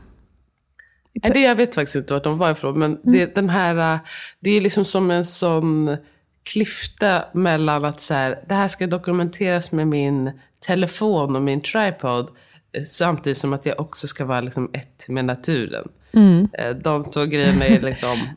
[1.22, 2.78] Nej, det jag vet faktiskt inte vart de var ifrån.
[2.78, 3.00] Men mm.
[3.04, 3.98] det, den här,
[4.40, 5.96] det är liksom som en sån
[6.42, 10.30] klyfta mellan att så här, det här ska dokumenteras med min
[10.66, 12.28] telefon och min tripod.
[12.72, 15.88] Eh, samtidigt som att jag också ska vara liksom ett med naturen.
[16.12, 16.48] Mm.
[16.52, 18.18] Eh, de två grejerna är liksom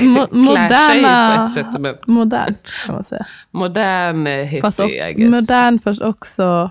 [0.00, 1.80] mo moderna, på ett sätt.
[1.80, 2.54] Men modern
[2.86, 3.26] kan man säga.
[3.50, 4.90] Modern eh, hippie, fast och.
[5.16, 6.70] Modern fast också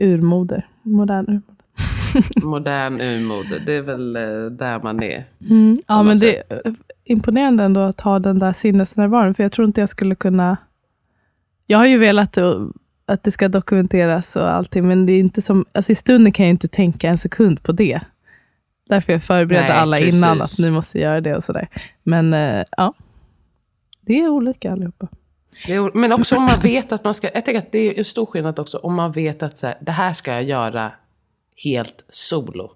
[0.00, 0.66] urmoder.
[0.82, 1.42] Modern urmoder.
[2.42, 4.12] modern urmoder, det är väl
[4.56, 5.24] där man är.
[5.50, 5.78] Mm.
[5.86, 6.74] Ja men det är
[7.04, 9.34] imponerande ändå att ha den där sinnesnärvaron.
[9.34, 10.56] För jag tror inte jag skulle kunna.
[11.66, 12.38] Jag har ju velat
[13.06, 14.88] att det ska dokumenteras och allting.
[14.88, 17.72] Men det är inte som, alltså i stunden kan jag inte tänka en sekund på
[17.72, 18.00] det.
[18.88, 20.14] Därför jag förberedde Nej, alla precis.
[20.14, 21.68] innan att nu måste göra det och sådär.
[22.02, 22.94] Men uh, ja,
[24.00, 25.08] det är olika allihopa.
[25.94, 28.26] Men också om man vet att man ska, jag tänker att det är en stor
[28.26, 30.92] skillnad också om man vet att så här, det här ska jag göra
[31.56, 32.72] helt solo.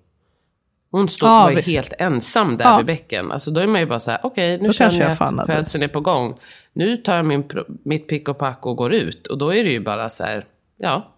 [0.91, 2.77] Hon stod, ja, var ju helt ensam där ja.
[2.77, 3.33] vid bäcken.
[3.33, 5.41] Alltså då är man ju bara så här, okej okay, nu då känner jag, jag
[5.41, 6.39] att födseln är på gång.
[6.73, 7.51] Nu tar jag min,
[7.83, 9.27] mitt pick och pack och går ut.
[9.27, 10.45] Och då är det ju bara så här,
[10.77, 11.13] ja.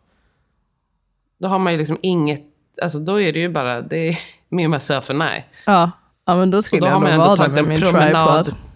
[1.38, 2.42] Då har man ju liksom inget,
[2.82, 4.18] alltså då är det ju bara, det är
[4.48, 5.44] me, myself and I.
[5.66, 5.90] Ja,
[6.24, 8.44] ja men då skulle då jag nog vara där med min promenad.
[8.44, 8.67] tripod.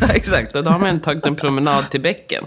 [0.00, 0.56] Ja, exakt.
[0.56, 2.44] Och då har man tagit en promenad till bäcken.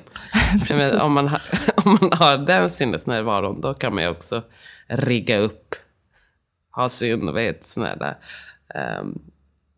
[1.01, 1.41] om, man har,
[1.85, 4.43] om man har den sinnesnärvaron, då kan man ju också
[4.87, 5.75] rigga upp
[6.71, 8.15] ha sin, vad heter sån där,
[8.99, 9.21] um,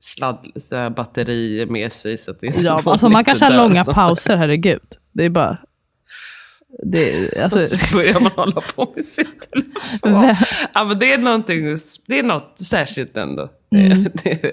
[0.02, 2.18] sladd, så batteri med sig.
[2.18, 4.98] Så att det inte ja, alltså man kanske har långa pauser, herregud.
[5.12, 5.58] Det är bara...
[6.84, 7.66] Det, alltså...
[7.78, 10.36] Så börjar man hålla på med sin telefon.
[10.74, 11.18] ja, men det är
[12.08, 13.50] det är något särskilt ändå.
[13.70, 14.04] Mm.
[14.24, 14.52] Det är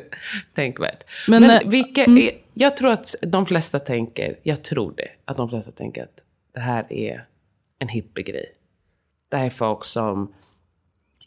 [0.55, 1.05] tänkvärt.
[1.29, 2.35] Men, men äh, vilka mm.
[2.55, 6.21] jag tror att de flesta tänker, jag tror det, att de flesta tänker att
[6.55, 7.27] det här är
[7.79, 8.47] en hippiegrej.
[9.29, 10.35] Det här är folk som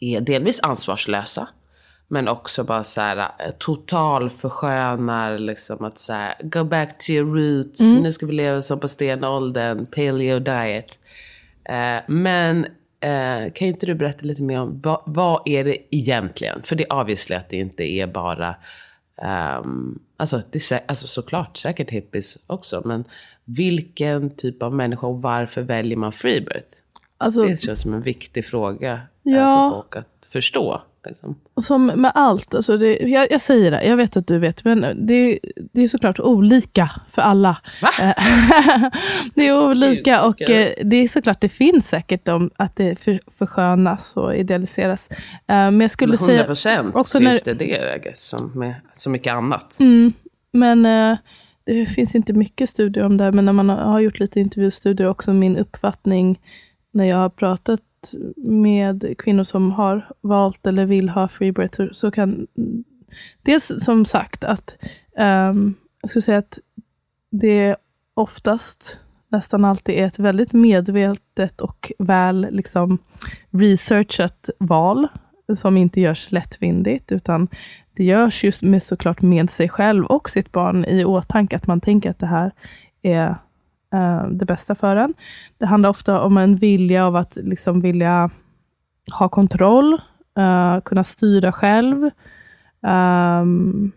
[0.00, 1.48] är delvis ansvarslösa.
[2.10, 7.10] Men också bara så här eh, total förskönar liksom att så här, go back to
[7.10, 8.02] your roots, mm.
[8.02, 10.98] nu ska vi leva som på stenåldern, paleo diet.
[11.70, 12.66] Uh, men
[13.04, 16.62] uh, kan inte du berätta lite mer om vad, vad, är det egentligen?
[16.62, 18.56] För det är obviously att det inte är bara,
[19.60, 23.04] um, alltså, det alltså såklart säkert hippies också, men
[23.44, 26.76] vilken typ av människa och varför väljer man freebirth?
[27.18, 30.82] Alltså, det känns som en viktig fråga ja, för folk att förstå.
[31.06, 31.40] Liksom.
[31.54, 34.64] Och som med allt, alltså det, jag, jag, säger det, jag vet att du vet,
[34.64, 35.38] men det,
[35.72, 37.56] det är såklart olika för alla.
[38.00, 38.14] Eh,
[39.34, 43.20] det är olika och eh, det är såklart, det finns säkert de, att det för,
[43.38, 45.08] förskönas och idealiseras.
[45.10, 46.82] Eh, men jag skulle men 100% säga...
[46.82, 49.80] 100% finns när, det det, som med så mycket annat.
[49.80, 50.12] Mm,
[50.52, 50.82] men
[51.64, 55.32] det finns inte mycket studier om det, men när man har gjort lite intervjustudier också,
[55.32, 56.40] min uppfattning
[56.90, 57.80] när jag har pratat
[58.36, 62.46] med kvinnor som har valt eller vill ha free breath, så kan
[63.42, 64.78] dels som sagt att
[65.18, 66.58] um, jag skulle säga att
[67.30, 67.76] det
[68.14, 72.98] oftast nästan alltid är ett väldigt medvetet och väl liksom
[73.50, 75.08] researchat val
[75.54, 77.48] som inte görs lättvindigt, utan
[77.92, 81.80] det görs just med såklart med sig själv och sitt barn i åtanke, att man
[81.80, 82.52] tänker att det här
[83.02, 83.34] är
[83.94, 85.14] uh, det bästa för en.
[85.58, 88.30] Det handlar ofta om en vilja av att liksom vilja
[89.18, 89.92] ha kontroll,
[90.38, 92.10] uh, kunna styra själv.
[92.80, 93.92] Um,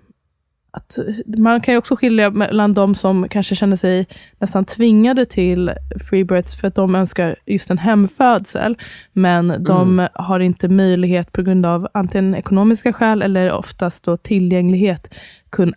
[0.74, 4.08] att man kan ju också skilja mellan de som kanske känner sig
[4.40, 5.72] nästan tvingade till
[6.10, 8.78] free births för att de önskar just en hemfödsel,
[9.14, 10.10] men de mm.
[10.14, 15.08] har inte möjlighet på grund av antingen ekonomiska skäl eller oftast då tillgänglighet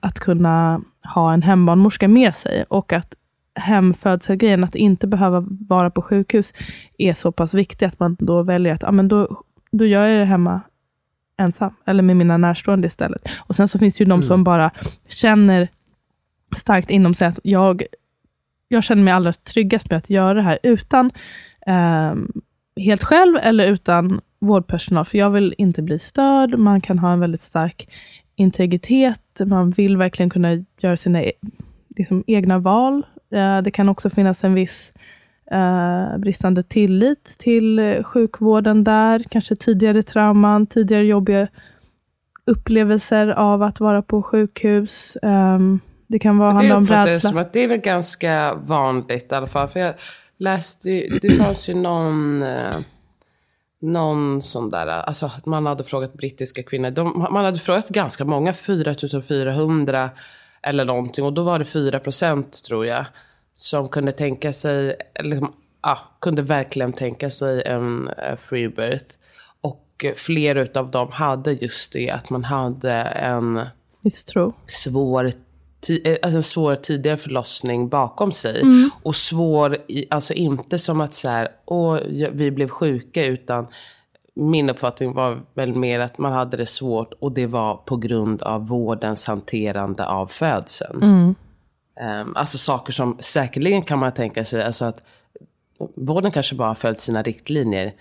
[0.00, 0.80] att kunna
[1.14, 3.14] ha en hembarnmorska med sig och att
[3.54, 6.52] hemfödselgrejen, att inte behöva vara på sjukhus,
[6.98, 10.20] är så pass viktig att man då väljer att ah, men då, då gör jag
[10.20, 10.60] det hemma
[11.36, 13.28] ensam, eller med mina närstående istället.
[13.38, 14.26] Och Sen så finns det ju de mm.
[14.26, 14.70] som bara
[15.08, 15.68] känner
[16.56, 17.82] starkt inom sig att jag,
[18.68, 21.10] jag känner mig allra tryggast med att göra det här utan
[21.66, 22.14] eh,
[22.76, 26.58] helt själv eller utan vårdpersonal, för jag vill inte bli störd.
[26.58, 27.88] Man kan ha en väldigt stark
[28.36, 29.40] integritet.
[29.46, 31.32] Man vill verkligen kunna göra sina e-,
[31.96, 33.02] liksom, egna val
[33.62, 34.92] det kan också finnas en viss
[35.52, 39.24] uh, bristande tillit till sjukvården där.
[39.30, 41.48] Kanske tidigare trauman, tidigare jobbiga
[42.44, 45.16] upplevelser av att vara på sjukhus.
[45.22, 47.04] Um, det kan vara, handla om rädsla.
[47.04, 49.68] Det som att det är väl ganska vanligt i alla fall.
[49.68, 49.94] För jag
[50.38, 50.88] läste,
[51.22, 52.44] det fanns ju någon,
[53.80, 58.52] någon sån där, alltså man hade frågat brittiska kvinnor, de, man hade frågat ganska många,
[58.52, 60.10] 4400
[60.66, 63.04] eller någonting och då var det 4 procent tror jag
[63.54, 65.48] som kunde tänka sig, eller
[65.82, 69.14] ja, kunde verkligen tänka sig en uh, free birth.
[69.60, 73.66] Och flera av dem hade just det att man hade en
[74.00, 74.54] Misstro.
[74.66, 75.30] svår
[76.22, 78.60] alltså en svår tidigare förlossning bakom sig.
[78.60, 78.90] Mm.
[79.02, 79.76] Och svår,
[80.10, 81.98] alltså inte som att så här, åh,
[82.32, 83.66] vi blev sjuka, utan
[84.34, 88.42] min uppfattning var väl mer att man hade det svårt och det var på grund
[88.42, 91.02] av vårdens hanterande av födseln.
[91.02, 91.34] Mm.
[92.20, 95.04] Um, alltså saker som säkerligen kan man tänka sig, alltså att
[95.94, 97.92] vården kanske bara har följt sina riktlinjer,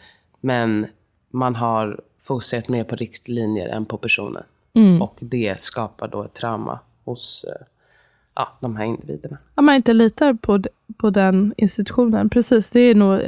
[0.41, 0.87] men
[1.29, 4.43] man har fokuserat mer på riktlinjer än på personen.
[4.73, 5.01] Mm.
[5.01, 7.65] Och det skapar då ett trauma hos uh,
[8.35, 9.37] ja, de här individerna.
[9.55, 10.63] Om man inte litar på,
[10.97, 13.21] på den institutionen, precis, det är nog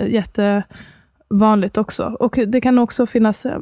[1.29, 2.15] jättevanligt också.
[2.19, 3.59] Och det kan också finnas eh,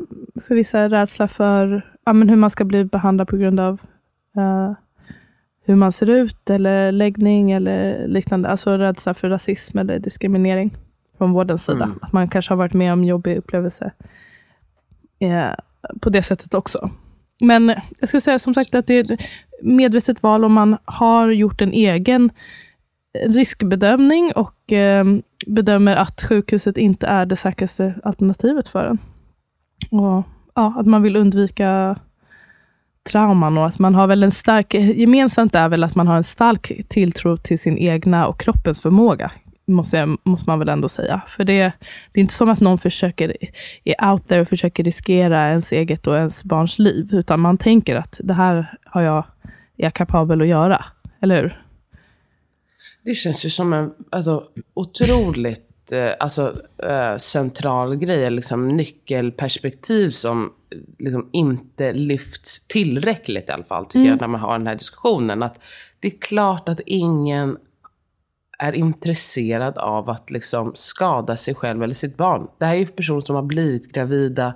[0.48, 3.82] för vissa rädsla för ja, men hur man ska bli behandlad på grund av
[4.38, 4.74] uh,
[5.66, 8.50] hur man ser ut, eller läggning eller liknande.
[8.50, 10.78] Alltså rädsla för rasism eller diskriminering
[11.18, 11.86] från vårdens sida.
[11.86, 12.00] Mm.
[12.02, 13.92] Att man kanske har varit med om jobbig upplevelse
[15.20, 15.54] eh,
[16.02, 16.90] på det sättet också.
[17.42, 19.18] Men jag skulle säga som sagt att det är
[19.62, 22.32] medvetet val om man har gjort en egen
[23.14, 25.06] riskbedömning och eh,
[25.48, 28.98] bedömer att sjukhuset inte är det säkraste alternativet för en.
[29.92, 30.24] Och
[30.56, 31.96] ja, Att man vill undvika
[33.12, 36.24] trauman och att man har väl en stark, gemensamt är väl att man har en
[36.24, 39.32] stark tilltro till sin egna och kroppens förmåga.
[39.66, 41.22] Måste, jag, måste man väl ändå säga.
[41.28, 41.72] För det,
[42.12, 43.38] det är inte som att någon försöker,
[43.84, 47.10] är out there och försöker riskera ens eget och ens barns liv.
[47.12, 49.18] Utan man tänker att det här har jag,
[49.78, 50.86] är jag kapabel att göra.
[51.22, 51.63] Eller hur?
[53.06, 60.54] Det känns ju som en alltså, otroligt eh, alltså, eh, central grej, liksom nyckelperspektiv som
[61.00, 64.10] liksom inte lyfts tillräckligt i alla fall, tycker mm.
[64.10, 65.44] jag, när man har den här diskussionen.
[65.44, 65.60] Att
[66.00, 67.58] det är klart att ingen
[68.60, 72.48] är intresserad av att liksom skada sig själv eller sitt barn.
[72.58, 74.54] Det här är ju personer som har blivit gravida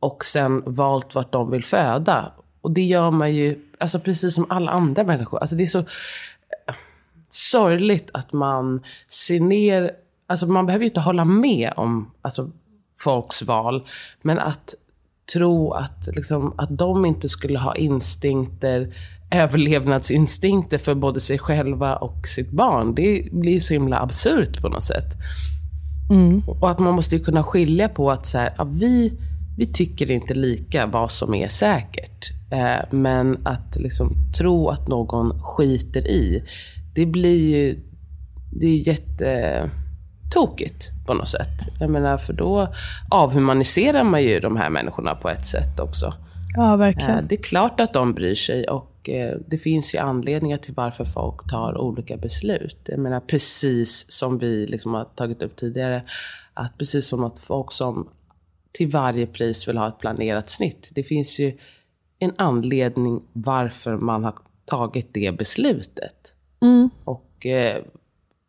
[0.00, 2.32] och sen valt vart de vill föda.
[2.60, 5.38] Och det gör man ju, alltså precis som alla andra människor.
[5.38, 5.84] Alltså det är så eh,
[7.34, 9.90] sorgligt att man ser ner,
[10.26, 12.50] alltså man behöver ju inte hålla med om alltså,
[13.00, 13.86] folks val.
[14.22, 14.74] Men att
[15.32, 18.94] tro att, liksom, att de inte skulle ha instinkter,
[19.30, 22.94] överlevnadsinstinkter för både sig själva och sitt barn.
[22.94, 25.14] Det blir så himla absurt på något sätt.
[26.10, 26.42] Mm.
[26.46, 29.12] Och att man måste kunna skilja på att så här, ja, vi,
[29.58, 32.30] vi tycker inte lika vad som är säkert.
[32.50, 36.44] Eh, men att liksom tro att någon skiter i,
[36.94, 37.78] det blir ju
[38.52, 39.70] det är jätte
[40.32, 41.58] tokigt på något sätt.
[41.80, 42.68] Jag menar, för då
[43.10, 46.14] avhumaniserar man ju de här människorna på ett sätt också.
[46.56, 47.18] Ja, verkligen.
[47.18, 50.74] Eh, det är klart att de bryr sig och eh, det finns ju anledningar till
[50.74, 52.78] varför folk tar olika beslut.
[52.84, 56.02] Jag menar, precis som vi liksom har tagit upp tidigare,
[56.54, 58.08] att precis som att folk som
[58.72, 60.88] till varje pris vill ha ett planerat snitt.
[60.94, 61.58] Det finns ju
[62.18, 66.34] en anledning varför man har tagit det beslutet.
[66.62, 66.90] Mm.
[67.04, 67.82] Och eh,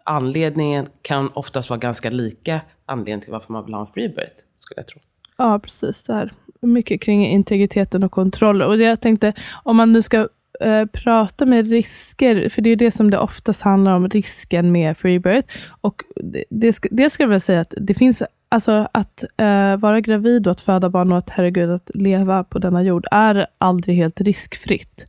[0.04, 4.80] anledningen kan oftast vara ganska lika anledningen till varför man vill ha en freebirth, skulle
[4.80, 5.02] jag tro.
[5.38, 6.04] Ja, precis.
[6.04, 6.34] Det här.
[6.62, 8.62] Mycket kring integriteten och kontroll.
[8.62, 10.28] Och jag tänkte, om man nu ska
[10.60, 14.98] eh, prata med risker, för det är det som det oftast handlar om, risken med
[14.98, 15.54] freebirth.
[15.82, 18.24] Och det, det, ska, det ska jag väl säga att det finns
[18.54, 22.60] Alltså att uh, vara gravid och att föda barn och att herregud, att leva på
[22.60, 25.08] denna jord är aldrig helt riskfritt.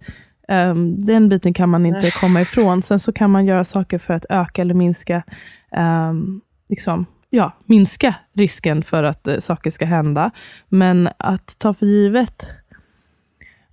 [0.49, 2.83] Um, den biten kan man inte komma ifrån.
[2.83, 5.23] Sen så kan man göra saker för att öka eller minska,
[6.11, 10.31] um, liksom, ja, minska risken för att uh, saker ska hända.
[10.69, 12.47] Men att ta för givet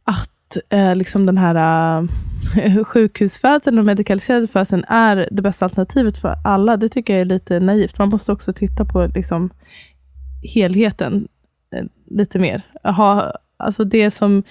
[0.03, 2.01] att uh, liksom den här
[2.65, 7.25] uh, sjukhusfödseln och medikaliserade födseln är det bästa alternativet för alla, det tycker jag är
[7.25, 7.97] lite naivt.
[7.97, 9.49] Man måste också titta på liksom,
[10.53, 11.27] helheten
[12.09, 12.61] lite mer.
[12.83, 14.43] Ha, alltså det som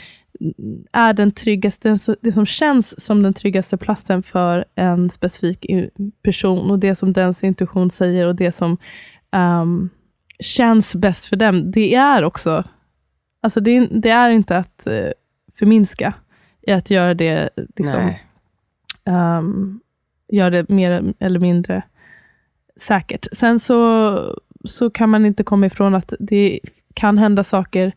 [0.92, 5.66] är den tryggaste, det som känns som den tryggaste platsen för en specifik
[6.22, 8.76] person och det som dens intuition säger och det som
[9.32, 9.90] um,
[10.38, 12.64] känns bäst för dem, det är också,
[13.40, 15.10] alltså det, det är inte att uh,
[15.58, 16.14] förminska
[16.62, 18.12] i att göra det, liksom,
[19.04, 19.80] um,
[20.28, 21.82] göra det mer eller mindre
[22.76, 23.26] säkert.
[23.32, 26.60] Sen så, så kan man inte komma ifrån att det
[26.94, 27.92] kan hända saker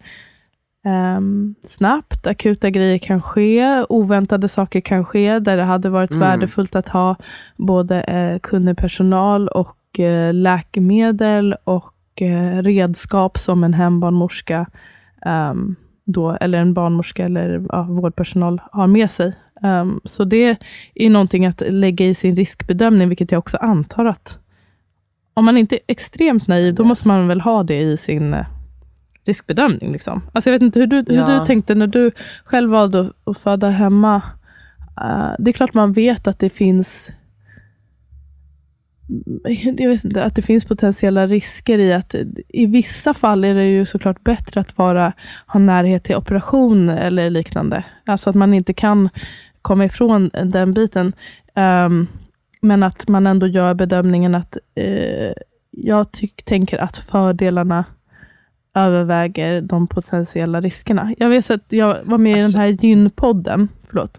[0.86, 6.19] Um, snabbt, akuta grejer kan ske, oväntade saker kan ske, där det hade varit mm.
[6.19, 7.15] värdefullt att ha
[7.57, 14.65] både uh, kunnig personal och uh, läkemedel och eh, redskap som en hembarnmorska,
[15.25, 19.34] um, då, eller en barnmorska eller ja, vårdpersonal har med sig.
[19.61, 20.57] Um, så det
[20.95, 24.39] är någonting att lägga i sin riskbedömning, vilket jag också antar att
[25.34, 28.45] om man inte är extremt naiv, då måste man väl ha det i sin eh,
[29.26, 29.91] riskbedömning.
[29.91, 30.21] Liksom.
[30.34, 31.39] Alltså jag vet inte hur du, hur Ja.
[31.39, 32.11] du tänkte när du
[32.43, 34.15] själv valde att föda hemma.
[35.01, 37.11] Eh, det är klart man vet att det finns
[39.78, 42.15] jag vet inte, att det finns potentiella risker i att
[42.49, 45.13] i vissa fall är det ju såklart bättre att vara,
[45.47, 47.84] ha närhet till operation eller liknande.
[48.05, 49.09] Alltså att man inte kan
[49.61, 51.13] komma ifrån den biten.
[51.55, 52.07] Ehm,
[52.61, 55.34] men att man ändå gör bedömningen att eh,
[55.71, 57.86] jag tyck, tänker att fördelarna
[58.76, 61.13] överväger de potentiella riskerna.
[61.17, 64.17] Jag vet att jag var med i Alltså- den här gynpodden, förlåt,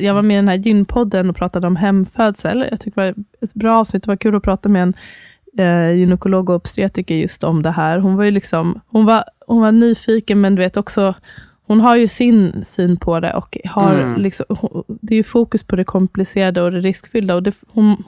[0.00, 2.66] jag var med i den här gynpodden och pratade om hemfödsel.
[2.70, 4.02] Jag tyckte det var ett bra avsnitt.
[4.02, 4.94] Det var kul att prata med en
[5.58, 7.98] eh, gynekolog och obstetriker just om det här.
[7.98, 11.14] Hon var ju liksom, hon var, hon var nyfiken, men du vet också,
[11.66, 14.20] hon har ju sin syn på det och har Mm.
[14.22, 14.46] liksom,
[14.86, 17.34] det är ju fokus på det komplicerade och det riskfyllda.
[17.34, 18.04] Och det, hon,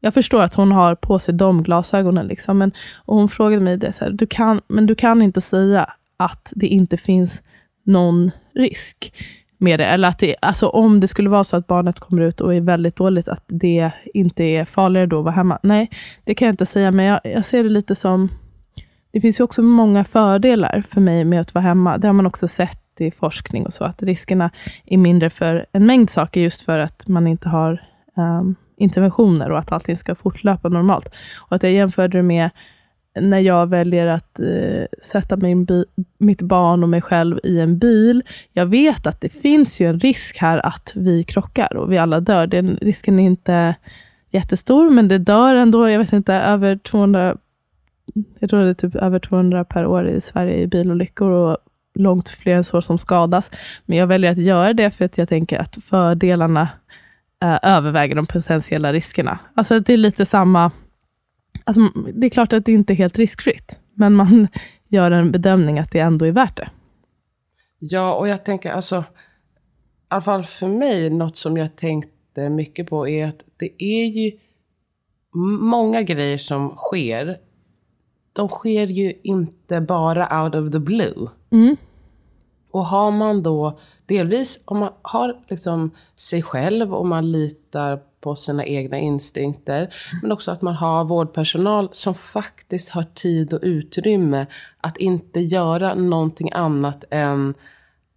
[0.00, 2.26] jag förstår att hon har på sig de glasögonen.
[2.26, 2.72] Liksom, men,
[3.04, 6.52] och hon frågade mig det, så här, du kan, men du kan inte säga att
[6.56, 7.42] det inte finns
[7.82, 9.12] någon risk
[9.58, 9.84] med det.
[9.84, 12.60] Eller att det, alltså om det skulle vara så att barnet kommer ut och är
[12.60, 15.58] väldigt dåligt, att det inte är farligare då att vara hemma.
[15.62, 15.90] Nej,
[16.24, 18.28] det kan jag inte säga, men jag, jag ser det lite som,
[19.10, 21.98] det finns ju också många fördelar för mig med att vara hemma.
[21.98, 24.50] Det har man också sett i forskning och så, att riskerna
[24.84, 27.82] är mindre för en mängd saker, just för att man inte har
[28.16, 31.08] um, interventioner och att allting ska fortlöpa normalt.
[31.36, 32.50] Och att jag jämförde det med
[33.20, 35.84] när jag väljer att eh, sätta min bi-
[36.18, 38.22] mitt barn och mig själv i en bil.
[38.52, 42.20] Jag vet att det finns ju en risk här att vi krockar och vi alla
[42.20, 42.46] dör.
[42.46, 43.74] Den risken är inte
[44.30, 47.36] jättestor, men det dör ändå, jag vet inte, över 200,
[48.38, 51.56] jag tror det är typ över 200 per år i Sverige i bilolyckor och
[51.94, 53.50] långt fler än så som skadas.
[53.86, 56.68] Men jag väljer att göra det för att jag tänker att fördelarna
[57.42, 59.38] eh, överväger de potentiella riskerna.
[59.54, 60.70] Alltså det är lite samma,
[61.64, 61.80] alltså,
[62.14, 64.48] det är klart att det inte är helt riskfritt, men man
[64.88, 66.70] gör en bedömning att det ändå är värt det.
[67.78, 69.04] Ja, och jag tänker alltså, i
[70.08, 74.32] alla fall för mig, något som jag tänkte mycket på är att det är ju
[75.60, 77.38] många grejer som sker.
[78.32, 81.28] De sker ju inte bara out of the blue.
[81.50, 81.76] Mm.
[82.70, 88.36] Och har man då delvis, om man har liksom sig själv och man litar på
[88.36, 89.94] sina egna instinkter.
[90.22, 94.46] Men också att man har vårdpersonal som faktiskt har tid och utrymme
[94.80, 97.54] att inte göra någonting annat än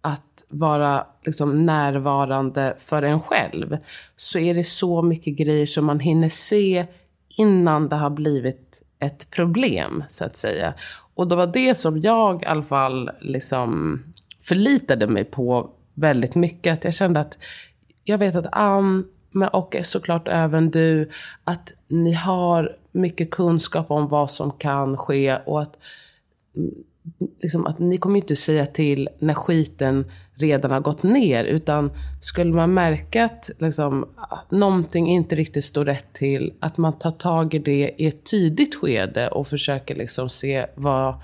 [0.00, 3.78] att vara liksom närvarande för en själv.
[4.16, 6.86] Så är det så mycket grejer som man hinner se
[7.28, 10.74] innan det har blivit ett problem, så att säga.
[11.14, 13.98] Och det var det som jag i alla fall liksom
[14.42, 16.72] förlitade mig på väldigt mycket.
[16.72, 17.38] Att jag kände att
[18.04, 19.04] jag vet att Ann,
[19.52, 21.10] och såklart även du,
[21.44, 25.78] att ni har mycket kunskap om vad som kan ske och att
[26.56, 26.74] mm,
[27.42, 31.44] liksom att ni kommer inte säga till när skiten redan har gått ner.
[31.44, 31.90] Utan
[32.20, 34.08] skulle man märka att liksom,
[34.48, 38.74] någonting inte riktigt står rätt till, att man tar tag i det i ett tidigt
[38.74, 41.14] skede och försöker liksom se vad,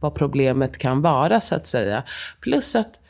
[0.00, 2.02] vad problemet kan vara så att säga.
[2.40, 3.00] Plus att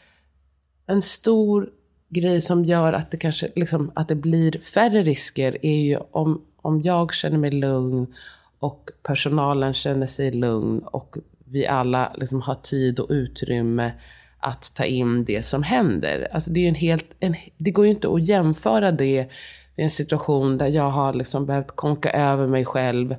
[0.86, 1.70] en stor
[2.08, 6.44] grej som gör att det kanske liksom, att det blir färre risker är ju om,
[6.56, 8.14] om jag känner mig lugn
[8.58, 13.92] och personalen känner sig lugn och vi alla liksom har tid och utrymme
[14.38, 16.28] att ta in det som händer.
[16.32, 19.28] Alltså det, är en helt, en, det går ju inte att jämföra det
[19.76, 23.16] i en situation där jag har liksom behövt konka över mig själv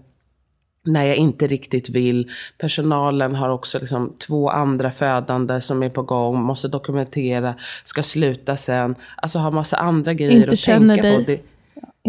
[0.84, 2.32] när jag inte riktigt vill.
[2.58, 8.58] Personalen har också liksom två andra födande som är på gång, måste dokumentera, ska sluta
[8.58, 8.96] sen.
[9.18, 11.02] Alltså har massa andra grejer Inte att tänka på.
[11.02, 11.26] dig.
[11.26, 11.42] Det,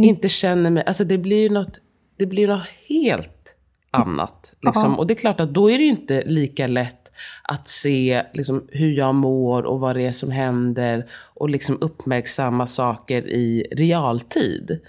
[0.00, 0.84] inte känner mig.
[0.86, 1.80] Alltså det blir något,
[2.16, 3.56] det blir något helt
[3.90, 4.54] annat.
[4.62, 4.98] Liksom.
[4.98, 6.96] Och det är klart att då är det ju inte lika lätt
[7.42, 11.06] att se liksom, hur jag mår och vad det är som händer.
[11.34, 14.80] Och liksom uppmärksamma saker i realtid.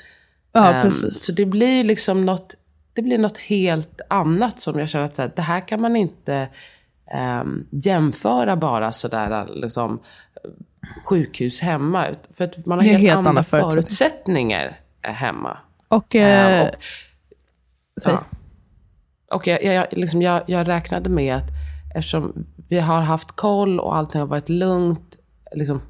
[0.52, 1.24] Ja, precis.
[1.24, 2.56] Så det blir liksom något,
[2.94, 5.96] det blir något helt annat som jag känner att så här, det här kan man
[5.96, 6.48] inte
[7.12, 10.00] ehm, jämföra bara sådär liksom
[11.06, 12.08] sjukhus hemma.
[12.38, 14.80] För att man har helt, helt andra förutsättningar.
[15.02, 15.58] eh, hemma.
[15.88, 16.76] Och, Ehm, eh, och,
[18.06, 18.24] ja.
[19.32, 21.50] och jag, jag, liksom, jag, jag räknade med att
[21.96, 25.16] eftersom vi har haft koll och allting har varit lugnt,
[25.52, 25.82] liksom,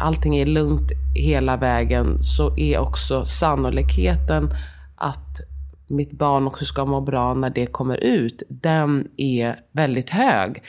[0.00, 4.54] allting är lugnt hela vägen, så är också sannolikheten
[4.96, 5.40] att
[5.86, 10.62] mitt barn också ska må bra när det kommer ut, den är väldigt hög.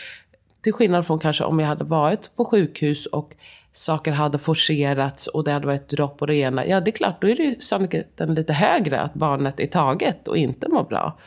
[0.62, 3.36] Till skillnad från kanske om jag hade varit på sjukhus och
[3.72, 6.66] saker hade forcerats och det hade varit dropp och det ena.
[6.66, 10.28] Ja, det är klart, då är det ju sannolikheten lite högre att barnet är taget
[10.28, 11.20] och inte mår bra.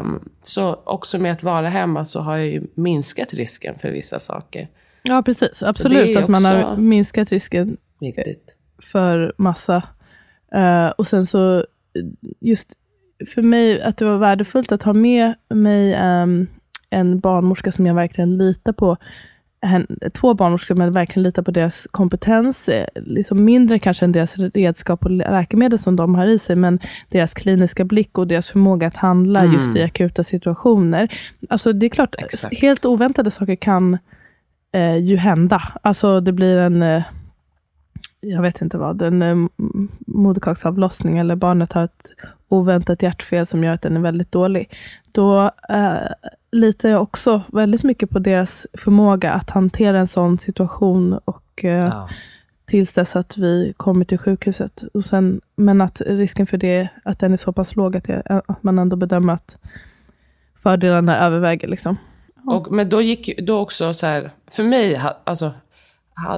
[0.00, 4.18] Um, så också med att vara hemma så har jag ju minskat risken för vissa
[4.18, 4.68] saker.
[5.02, 5.62] Ja, precis.
[5.62, 8.56] Absolut, att man har minskat risken viktigt.
[8.92, 9.82] för massa.
[10.56, 11.66] Uh, och sen så,
[12.40, 12.72] just
[13.26, 16.46] för mig, att det var värdefullt att ha med mig um,
[16.90, 18.96] en barnmorska som jag verkligen litar på.
[20.14, 22.68] två barnmorskor, men verkligen litar på deras kompetens.
[22.68, 26.78] Eh, liksom mindre kanske än deras redskap och läkemedel som de har i sig, men
[27.08, 29.52] deras kliniska blick och deras förmåga att handla mm.
[29.52, 31.14] just i akuta situationer.
[31.48, 32.60] Alltså det är klart, Exakt.
[32.60, 33.98] helt oväntade saker kan
[34.72, 35.62] eh, ju hända.
[35.82, 37.02] Alltså det blir en eh,
[38.20, 39.36] jag vet inte vad, en eh,
[40.06, 42.14] moderkaksavlossning eller barnet har ett
[42.52, 44.70] oväntat hjärtfel som gör att den är väldigt dålig.
[45.12, 46.12] Då eh,
[46.50, 51.70] litar jag också väldigt mycket på deras förmåga att hantera en sån situation och eh,
[51.70, 52.08] ja.
[52.64, 54.82] tills dess att vi kommer till sjukhuset.
[54.94, 58.22] Och sen, men att risken för det, att den är så pass låg att, jag,
[58.26, 59.56] att man ändå bedömer att
[60.62, 61.68] fördelarna överväger.
[61.68, 61.96] Liksom.
[62.44, 62.56] Ja.
[62.56, 65.52] Och, men då gick då också så här, för mig, alltså,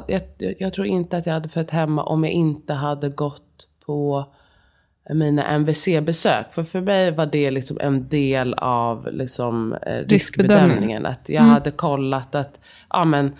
[0.06, 0.22] jag,
[0.58, 4.26] jag tror inte att jag hade fött hemma om jag inte hade gått på
[5.10, 6.46] mina MVC-besök.
[6.52, 11.06] För för mig var det liksom en del av liksom, eh, riskbedömningen.
[11.06, 11.52] Att jag mm.
[11.52, 13.32] hade kollat att ja, men,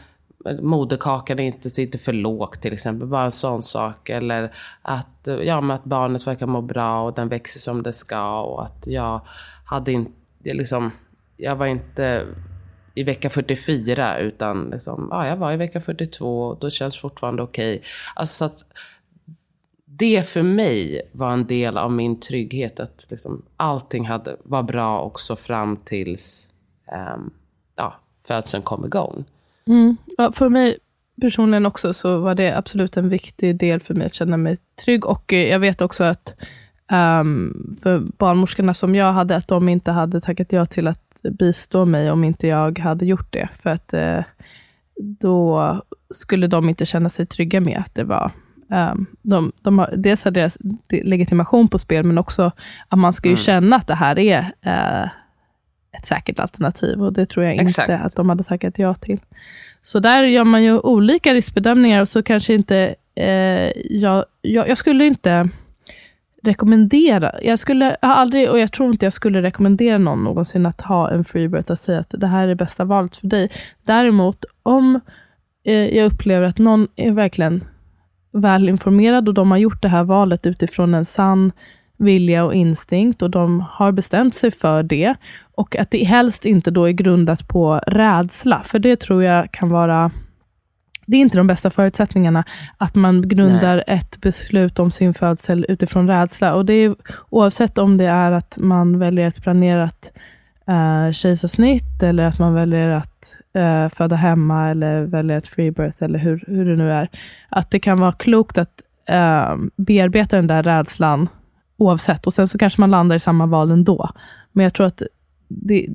[0.61, 3.09] moderkakan är inte sitter för lågt till exempel.
[3.09, 4.09] Bara en sån sak.
[4.09, 8.41] Eller att, ja, men att barnet verkar må bra och den växer som det ska.
[8.41, 9.21] Och att jag
[9.65, 10.13] hade inte,
[10.45, 10.91] liksom,
[11.37, 12.27] jag var inte
[12.95, 17.43] i vecka 44 utan liksom, ja, jag var i vecka 42 och då känns fortfarande
[17.43, 17.77] okej.
[17.77, 17.87] Okay.
[18.15, 18.65] Alltså att
[19.99, 22.81] det för mig var en del av min trygghet.
[22.81, 26.51] Att liksom allting hade, var bra också fram tills
[27.17, 27.31] um,
[27.77, 27.95] ja,
[28.27, 29.25] födseln kom igång.
[29.67, 29.97] Mm.
[30.17, 30.79] Ja, för mig
[31.21, 35.07] personligen också så var det absolut en viktig del för mig att känna mig trygg.
[35.07, 36.35] Och eh, jag vet också att
[36.93, 41.85] um, för barnmorskorna som jag hade, att de inte hade tackat ja till att bistå
[41.85, 43.49] mig om inte jag hade gjort det.
[43.63, 44.25] För att uh,
[45.21, 48.33] då skulle de inte känna sig trygga med att det var
[48.75, 50.57] Um, de, de har, dels har deras
[50.89, 52.53] legitimation på spel, men också
[52.89, 53.43] att man ska ju mm.
[53.43, 55.09] känna att det här är uh,
[55.93, 57.03] ett säkert alternativ.
[57.03, 57.89] Och det tror jag Exakt.
[57.89, 59.21] inte att de hade tackat ja till.
[59.83, 64.79] Så där gör man ju olika riskbedömningar och så kanske inte, uh, jag, jag, jag,
[64.79, 65.49] skulle inte
[66.43, 70.81] rekommendera, jag skulle jag aldrig, och jag tror inte jag skulle rekommendera någon någonsin att
[70.81, 73.51] ha en freebirth och säga att det här är bästa valet för dig.
[73.83, 75.01] Däremot, om
[75.65, 77.65] eh, jag upplever att någon är verkligen
[78.35, 81.53] välinformerad och de har gjort det här valet utifrån en sann
[81.97, 85.15] vilja och instinkt och de har bestämt sig för det.
[85.55, 89.69] Och att det helst inte då är grundat på rädsla, för det tror jag kan
[89.69, 90.11] vara
[91.07, 92.45] det är inte de bästa förutsättningarna,
[92.79, 93.85] att man grundar Nej.
[93.87, 96.55] ett beslut om sin födsel utifrån rädsla.
[96.55, 96.95] Och det är
[97.31, 100.13] oavsett om det är att man väljer ett planerat
[100.69, 106.03] uh, kejsarsnitt, eller att man väljer att uh, föda hemma, eller väljer ett free birth,
[106.03, 107.09] eller hur, hur det nu är.
[107.49, 111.29] Att det kan vara klokt att uh, bearbeta den där rädslan
[111.77, 112.27] oavsett.
[112.27, 114.11] Och sen så kanske man landar i samma val ändå.
[114.53, 115.03] Men jag tror att
[115.49, 115.87] det,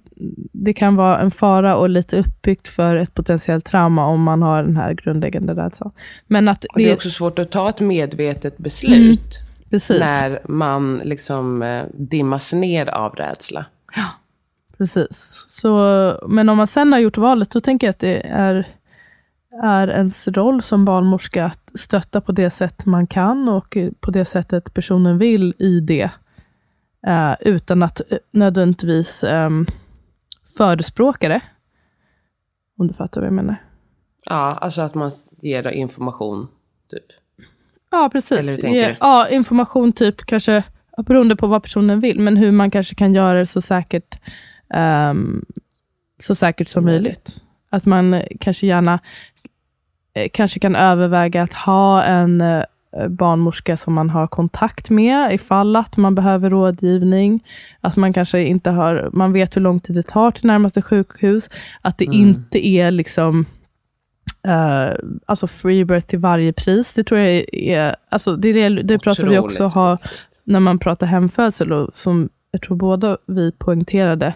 [0.52, 4.64] det, kan vara en fara och lite uppbyggt för ett potentiellt trauma om man har
[4.64, 5.92] den här grundläggande rädslan.
[6.28, 9.40] Men att det, det är också svårt att ta ett medvetet beslut.
[9.72, 13.66] Mm, när man liksom eh, dimmas ner av rädsla.
[13.96, 14.06] Ja,
[14.80, 15.46] precis.
[15.48, 15.78] Så,
[16.28, 18.68] men om man sen har gjort valet, då tänker jag att det är,
[19.64, 24.26] är ens roll som barnmorska att stötta på det sätt man kan och på det
[24.26, 26.12] sättet personen vill i det.
[27.08, 29.66] Uh, utan att uh, nödvändigtvis um,
[30.58, 31.42] förespråka det.
[32.78, 33.56] Om du fattar vad jag menar.
[34.26, 35.12] Ja, alltså att man
[35.42, 36.48] ger information,
[36.90, 37.06] typ.
[37.92, 38.64] Ja, precis.
[38.64, 40.64] Ge, ja, information typ kanske,
[40.98, 44.20] beroende på vad personen vill, men hur man kanske kan göra det så säkert,
[44.74, 45.46] um,
[46.20, 47.42] så säkert som möjligt.
[47.70, 49.00] Att man kanske gärna
[50.14, 52.44] eh, kanske kan överväga att ha en
[52.98, 57.44] Eh, barnmorska som man har kontakt med ifall att man behöver rådgivning.
[57.82, 61.50] Att man kanske inte har, man vet hur lång tid det tar till närmaste sjukhus.
[61.82, 62.20] Att det mm.
[62.20, 63.46] inte är liksom
[64.48, 64.96] Uh,
[65.26, 66.94] alltså freebirth till varje pris.
[66.94, 69.98] Det tror jag är, alltså det, det, det pratar vi också ha
[70.44, 74.34] när man pratar hemfödsel och som jag tror båda vi poängterade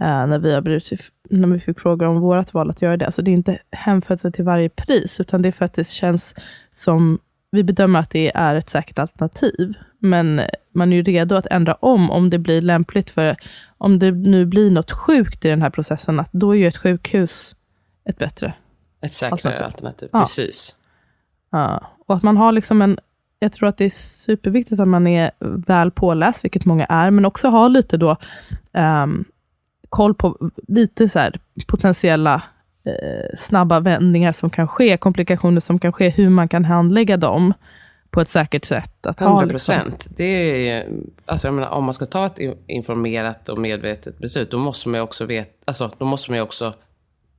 [0.00, 0.90] uh, när vi har blivit,
[1.30, 3.06] när vi fick frågor om vårt val att göra det.
[3.06, 6.34] Alltså det är inte hemfödsel till varje pris, utan det är för att det känns
[6.74, 7.18] som
[7.50, 9.74] vi bedömer att det är ett säkert alternativ.
[9.98, 10.40] Men
[10.72, 13.10] man är ju redo att ändra om, om det blir lämpligt.
[13.10, 13.36] För
[13.78, 16.76] om det nu blir något sjukt i den här processen, att då är ju ett
[16.76, 17.56] sjukhus
[18.04, 18.54] ett bättre.
[19.00, 19.64] Ett säkrare Alternativ.
[19.64, 20.20] alternativ, Ja.
[20.20, 20.76] precis.
[21.50, 21.90] Ja.
[22.06, 22.98] Och att man har liksom en,
[23.38, 27.24] jag tror att det är superviktigt att man är väl påläst, vilket många är, men
[27.24, 28.16] också ha lite då
[28.72, 29.24] ehm,
[29.94, 32.42] koll på lite så här potentiella
[32.84, 37.54] eh, snabba vändningar som kan ske, komplikationer som kan ske, hur man kan handlägga dem
[38.10, 39.06] på ett säkert sätt.
[39.06, 40.06] Att ha 100 liksom, procent.
[40.16, 40.88] Det är,
[41.26, 44.88] alltså jag menar, om man ska ta ett in- informerat och medvetet beslut, då måste
[44.88, 46.74] man ju också, veta, alltså, då måste man ju också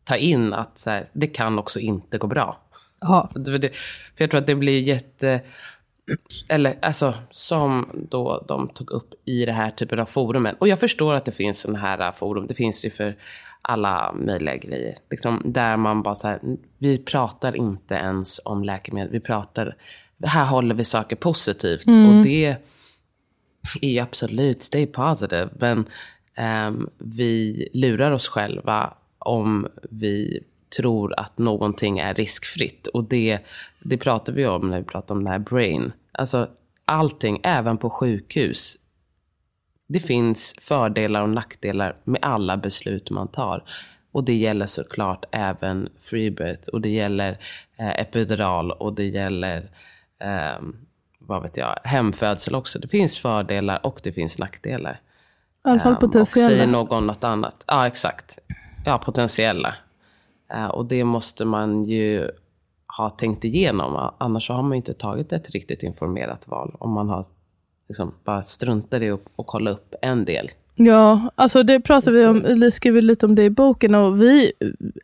[0.03, 2.57] ta in att så här, det kan också inte gå bra.
[3.01, 3.69] ja, för
[4.17, 5.41] jag tror att det blir jätte...
[6.49, 10.55] Eller alltså, som då de tog upp i det här typen av forumen.
[10.59, 12.47] Och jag förstår att det finns sådana här äh, forum.
[12.47, 13.15] Det finns ju för
[13.61, 14.97] alla möjliga grejer.
[15.09, 16.39] Liksom, där man bara så här,
[16.77, 19.11] vi pratar inte ens om läkemedel.
[19.11, 19.75] Vi pratar,
[20.23, 21.87] här håller vi saker positivt.
[21.87, 22.57] Och det
[23.81, 25.49] är ju absolut, stay positive.
[25.59, 25.85] Men
[26.35, 30.43] ehm, vi lurar oss själva om vi
[30.77, 32.87] tror att någonting är riskfritt.
[32.87, 33.39] Och det,
[33.89, 35.91] det pratar vi om när vi pratar om det här brain.
[36.11, 36.47] Alltså
[36.85, 38.77] allting, även på sjukhus.
[39.87, 43.63] Det finns fördelar och nackdelar med alla beslut man tar.
[44.11, 47.37] Och det gäller såklart även freebirth och det gäller
[47.77, 49.69] eh, epidural och det gäller
[50.19, 50.75] ehm,
[51.19, 52.79] vad vet jag, hemfödsel också.
[52.79, 54.91] Det finns fördelar och det finns nackdelar.
[55.65, 56.49] i alla fall Ehm, Och potentiella.
[56.49, 57.63] säger någon något annat.
[57.67, 58.39] Ja, exakt.
[58.85, 59.75] Ja, potentiella.
[60.53, 62.29] Eh, och det måste man ju
[62.97, 64.11] ha tänkt igenom.
[64.17, 66.75] Annars så har man ju inte tagit ett riktigt informerat val.
[66.79, 67.25] Om man har
[67.87, 70.51] liksom bara struntat i att kolla upp en del.
[70.77, 74.51] Ja, alltså det pratar vi om, eller skriver lite om det i boken och vi,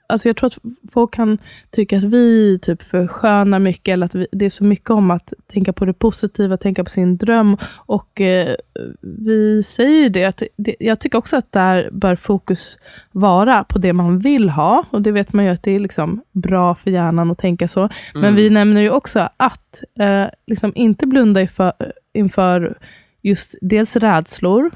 [0.08, 0.58] alltså jag tror att
[0.94, 1.38] folk kan
[1.70, 5.34] tycka att vi typ förskönar mycket, eller att vi, det är så mycket om att
[5.48, 8.56] tänka på det positiva, tänka på sin dröm och eh,
[9.02, 12.78] vi säger ju det, att det, jag tycker också att där bör fokus
[13.12, 16.22] vara på det man vill ha och det vet man ju att det är liksom
[16.32, 17.90] bra för hjärnan att tänka så.
[18.14, 21.74] Men vi nämner ju också att eh, liksom inte blunda inför,
[22.14, 22.78] inför
[23.22, 24.72] just dels rädslor,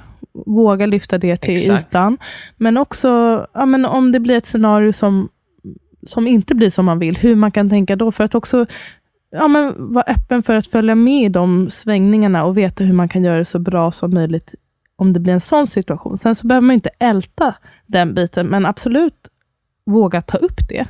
[0.46, 1.88] våga lyfta det till Exakt.
[1.88, 2.18] ytan.
[2.58, 3.10] Men också
[3.54, 5.30] ja, men om det blir ett scenario som,
[6.08, 8.12] som inte blir som man vill, hur man kan tänka då.
[8.12, 8.66] För att också
[9.32, 13.10] ja, men vara öppen för att följa med i de svängningarna och veta hur man
[13.10, 14.56] kan göra det så bra som möjligt
[14.96, 16.18] om det blir en sån situation.
[16.18, 17.56] Sen så behöver man inte älta
[17.86, 19.28] den biten, men absolut
[19.86, 20.88] våga ta upp det.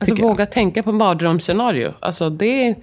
[0.00, 1.94] Alltså våga tänka på mardrömsscenario.
[2.00, 2.74] Alltså det,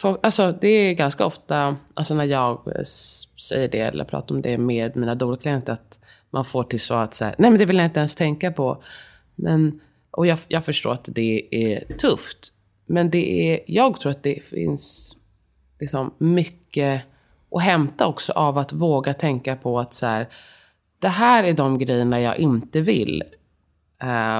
[0.00, 2.84] folk- alltså det är ganska ofta, alltså när jag eh,
[3.48, 5.98] säger det eller pratar om det med mina dolklienter, att
[6.30, 8.82] man får till svar att säga, nej men det vill jag inte ens tänka på.
[9.34, 9.80] Men,
[10.10, 12.52] och jag, jag förstår att det är tufft.
[12.86, 15.16] Men det är, jag tror att det finns
[15.80, 17.02] liksom mycket
[17.50, 20.28] att hämta också av att våga tänka på att så här,
[20.98, 23.22] det här är de grejerna jag inte vill.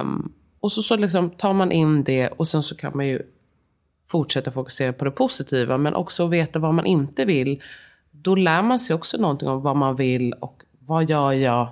[0.01, 3.21] Um, och så, så liksom tar man in det och sen så kan man ju
[4.11, 7.61] fortsätta fokusera på det positiva men också veta vad man inte vill.
[8.11, 11.67] Då lär man sig också någonting om vad man vill och vad gör jag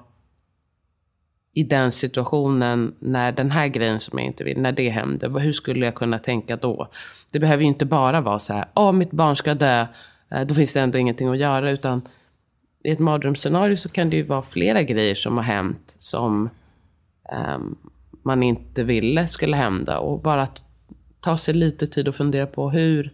[1.54, 5.40] i den situationen när den här grejen som jag inte vill, när det händer.
[5.40, 6.88] Hur skulle jag kunna tänka då?
[7.32, 9.86] Det behöver ju inte bara vara så här, åh mitt barn ska dö,
[10.30, 12.02] eh, då finns det ändå ingenting att göra utan
[12.84, 16.50] i ett mardrömsscenario så kan det ju vara flera grejer som har hänt som
[17.56, 17.78] um,
[18.24, 20.00] man inte ville skulle hända.
[20.00, 20.66] Och bara att
[21.22, 23.14] ta sig lite tid och fundera på hur,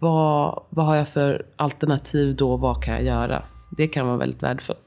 [0.00, 3.44] vad, vad har jag för alternativ då, vad kan jag göra?
[3.76, 4.80] Det kan vara väldigt värdefullt.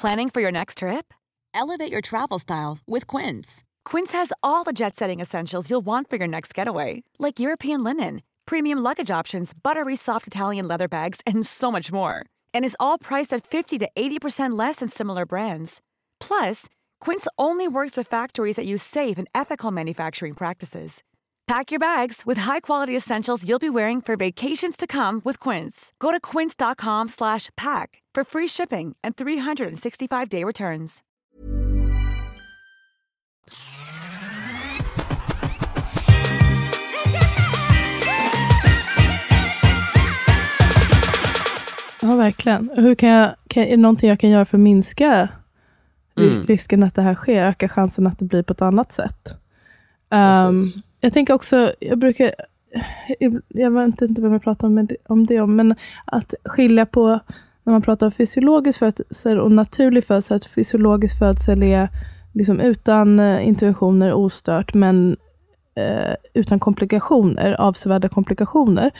[0.00, 1.14] Planning for your next trip?
[1.54, 3.64] Elevate your travel style with Quince.
[3.90, 7.82] Quince has all the jet setting essentials you'll want for your next getaway, like European
[7.82, 12.26] linen, premium luggage options, buttery soft Italian leather bags, and so much more.
[12.52, 15.80] And is all priced at 50 to 80% less than similar brands.
[16.20, 16.66] Plus,
[17.00, 21.02] Quince only works with factories that use safe and ethical manufacturing practices.
[21.46, 25.92] Pack your bags with high-quality essentials you'll be wearing for vacations to come with Quince.
[26.00, 31.02] Go to quince.com slash pack for free shipping and 365-day returns.
[42.02, 42.70] Ja, verkligen.
[42.74, 45.28] Hur kan jag, kan, är det någonting jag kan göra för att minska
[46.16, 46.46] Mm.
[46.46, 47.44] risken att det här sker?
[47.44, 49.34] Öka chansen att det blir på ett annat sätt.
[50.10, 50.58] Um,
[51.00, 52.34] jag tänker också, jag brukar,
[53.48, 57.20] jag vet inte vem jag pratar om det, om det om, men att skilja på
[57.64, 61.88] när man pratar om fysiologisk födsel och naturlig födsel, att fysiologisk födsel är
[62.32, 65.16] liksom utan eh, interventioner, ostört, men
[65.74, 68.90] eh, utan komplikationer, avsevärda komplikationer.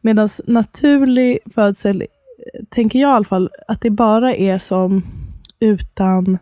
[0.00, 2.04] Medan naturlig födsel,
[2.68, 5.02] tänker jag i alla fall, att det bara är som
[5.60, 6.38] utan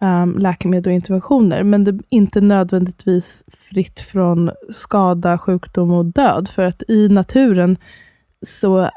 [0.00, 1.62] um, läkemedel och interventioner.
[1.62, 6.48] Men det är inte nödvändigtvis fritt från skada, sjukdom och död.
[6.48, 7.76] För att i naturen
[8.46, 8.90] så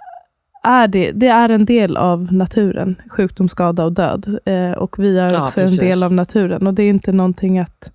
[0.63, 4.39] är det, det är en del av naturen, sjukdom, skada och död.
[4.45, 5.79] Eh, och vi är Ja, också precis.
[5.79, 6.67] en del av naturen.
[6.67, 7.91] Och det är inte någonting att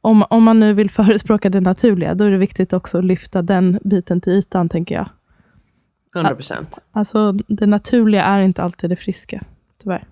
[0.00, 3.42] om, om man nu vill förespråka det naturliga, då är det viktigt också att lyfta
[3.42, 5.08] den biten till ytan, tänker jag.
[6.14, 6.78] 100 procent.
[6.92, 9.42] Alltså, det naturliga är inte alltid det friska,
[9.82, 10.04] tyvärr.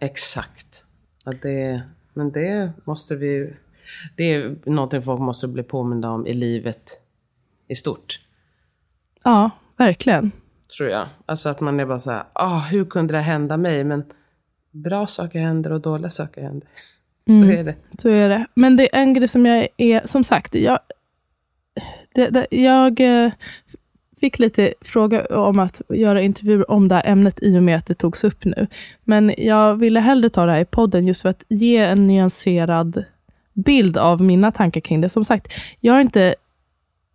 [0.00, 0.83] Exakt.
[1.24, 3.54] Ja, det, men det måste vi
[4.16, 7.00] Det är någonting folk måste bli påminda om i livet
[7.68, 8.20] i stort.
[9.24, 10.32] Ja, verkligen.
[10.76, 11.08] Tror jag.
[11.26, 13.84] Alltså att man är bara så här, ah, hur kunde det hända mig?
[13.84, 14.04] Men
[14.70, 16.68] bra saker händer och dåliga saker händer.
[17.26, 17.74] Så är det.
[17.98, 18.46] Så är det.
[18.54, 20.78] Men det är en grej som jag är, som sagt, jag,
[22.14, 23.32] det, det, jag eh,
[24.24, 27.86] fick lite fråga om att göra intervjuer om det här ämnet i och med att
[27.86, 28.66] det togs upp nu.
[29.04, 33.04] Men jag ville hellre ta det här i podden just för att ge en nyanserad
[33.52, 35.08] bild av mina tankar kring det.
[35.08, 36.34] Som sagt, jag är inte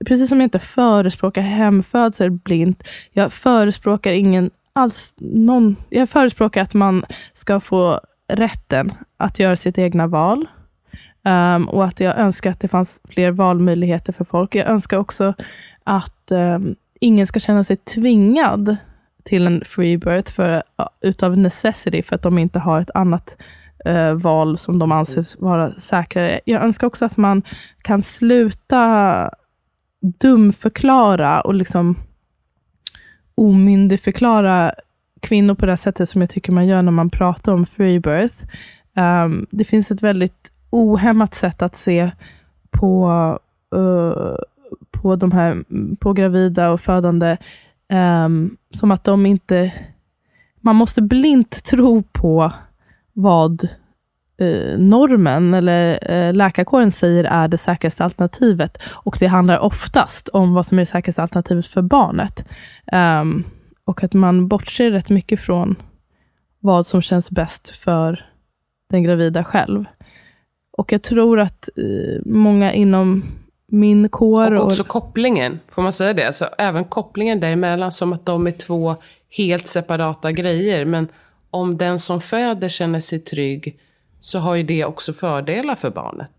[0.06, 6.74] Precis som jag inte förespråkar hemfödsel blint, jag förespråkar ingen alls någon, jag förespråkar att
[6.74, 7.06] man
[7.38, 10.48] ska få rätten att göra sitt egna val.
[11.24, 14.56] Um, och att jag önskar att det fanns fler valmöjligheter för folk.
[14.56, 15.34] Jag önskar också
[15.84, 18.78] att um, ingen ska känna sig tvingad
[19.24, 20.64] till en free birth för,
[21.02, 23.38] utav necessity, för att de inte har ett annat
[23.86, 26.40] eh, val som de anses vara säkrare.
[26.46, 27.42] Jag önskar också att man
[27.82, 29.32] kan sluta
[30.02, 31.96] dumförklara och liksom
[33.36, 34.74] omyndigförklara
[35.20, 38.36] kvinnor på det sättet som jag tycker man gör när man pratar om free birth.
[38.96, 42.12] Um, det finns ett väldigt ohämmat sätt att se
[42.72, 43.10] på,
[43.76, 44.36] uh,
[44.92, 45.64] på de här
[45.96, 47.38] på gravida och födande
[48.26, 49.74] um, som att de inte...
[50.62, 52.54] Man måste blint tro på
[53.14, 53.64] vad
[54.38, 58.78] eh, normen eller eh, läkarkåren säger är det säkraste alternativet.
[58.88, 62.46] Och det handlar oftast om vad som är det säkraste alternativet för barnet.
[63.22, 63.44] Um,
[63.86, 65.76] och att man bortser rätt mycket från
[66.60, 68.26] vad som känns bäst för
[68.90, 69.86] den gravida själv.
[70.72, 73.24] Och jag tror att eh, många inom
[73.70, 76.28] min kår Och också kopplingen, får man säga det?
[76.28, 78.96] Alltså, även kopplingen däremellan som att de är två
[79.30, 80.86] helt separata grejer.
[80.86, 81.08] Men
[81.52, 83.80] om den som föder känner sig trygg
[84.22, 86.32] så har ju det också fördelar för barnet.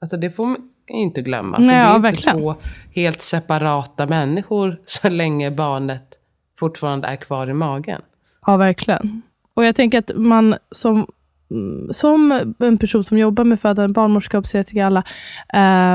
[0.00, 1.56] Alltså det får man inte glömma.
[1.56, 2.38] Så Nej, det är ja, inte verkligen.
[2.38, 2.54] två
[2.94, 6.14] helt separata människor så länge barnet
[6.58, 8.02] fortfarande är kvar i magen.
[8.46, 9.22] Ja, verkligen.
[9.54, 11.06] Och jag tänker att man som,
[11.52, 15.02] Mm, som en person som jobbar med födande, barnmorska, obstetriker, alla,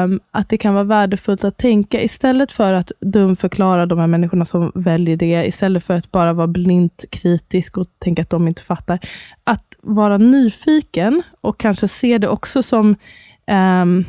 [0.05, 4.45] um, att det kan vara värdefullt att tänka, istället för att dumförklara de här människorna
[4.45, 8.64] som väljer det, istället för att bara vara blint kritisk och tänka att de inte
[8.64, 8.99] fattar,
[9.43, 12.95] att vara nyfiken och kanske se det också som
[13.82, 14.05] um,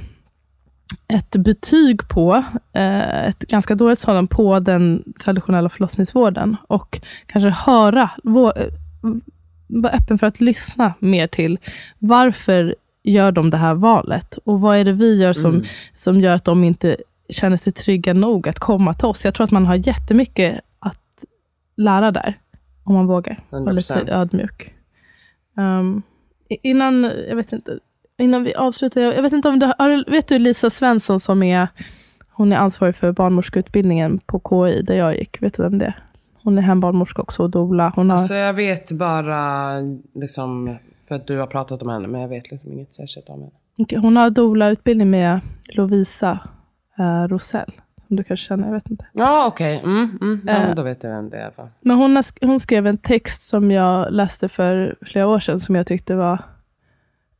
[1.08, 6.56] ett betyg på, eh, ett ganska dåligt sådant, på den traditionella förlossningsvården.
[6.66, 8.10] Och kanske höra,
[9.68, 11.58] vara öppen för att lyssna mer till
[11.98, 14.36] varför gör de det här valet?
[14.44, 15.64] Och vad är det vi gör som, Mm.
[15.96, 16.96] som gör att de inte
[17.28, 19.24] känner sig trygga nog att komma till oss?
[19.24, 21.24] Jag tror att man har jättemycket att
[21.76, 22.38] lära där,
[22.84, 24.08] om man vågar vara lite 100%.
[24.20, 24.74] ödmjuk.
[25.56, 26.02] Um,
[26.48, 27.78] innan, jag vet inte,
[28.18, 31.42] innan vi avslutar, jag, jag vet inte om du har, vet du Lisa Svensson som
[31.42, 31.68] är,
[32.30, 35.42] hon är ansvarig för barnmorskeutbildningen på KI, där jag gick.
[35.42, 35.94] Vet du vem det är?
[36.48, 37.92] Hon är hembarnmorska också och doula.
[37.96, 39.72] Hon har, Alltså jag vet bara
[40.14, 40.76] liksom,
[41.08, 44.00] för att du har pratat om henne, men jag vet liksom inget särskilt om henne.
[44.00, 46.38] hon har doula-utbildning med Lovisa
[47.00, 47.72] uh, Rosell.
[48.06, 49.06] Som du kanske känner, jag vet inte.
[49.12, 49.80] Ja, okej.
[49.84, 50.40] Mm, mm.
[50.46, 50.74] Ja, Eh.
[50.74, 51.50] då vet jag vem det är.
[51.80, 55.74] Men hon, har, hon skrev en text som jag läste för flera år sedan, som
[55.74, 56.38] jag tyckte var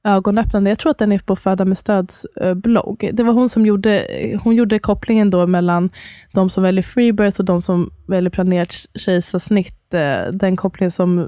[0.05, 0.71] ögonöppnande.
[0.71, 3.11] Jag tror att den är på Föda med stöds eh, blogg.
[3.13, 4.07] Det var hon som gjorde,
[4.43, 5.91] hon gjorde kopplingen då mellan
[6.33, 9.95] de som väljer freebirth och de som väljer planerat kejsarsnitt.
[9.95, 11.27] eh, Den kopplingen som eh,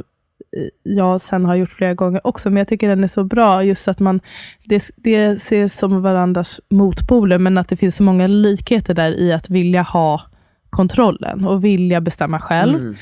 [0.83, 3.89] jag sen har gjort flera gånger också, men jag tycker den är så bra, just
[3.89, 4.21] att man,
[4.64, 9.33] det, det ser som varandras motpoler, men att det finns så många likheter där i
[9.33, 10.23] att vilja ha
[10.71, 12.75] kontrollen och vilja bestämma själv.
[12.79, 12.97] Mm.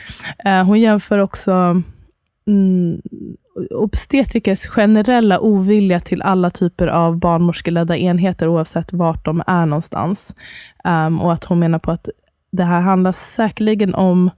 [0.44, 1.82] Eh, hon jämför också
[2.48, 3.02] mm,
[3.70, 10.34] obstetrikers generella ovilja till alla typer av barnmorskeledda enheter, oavsett vart de är någonstans.
[10.84, 12.08] Um, och att hon menar på att
[12.50, 14.30] det här handlar säkerligen om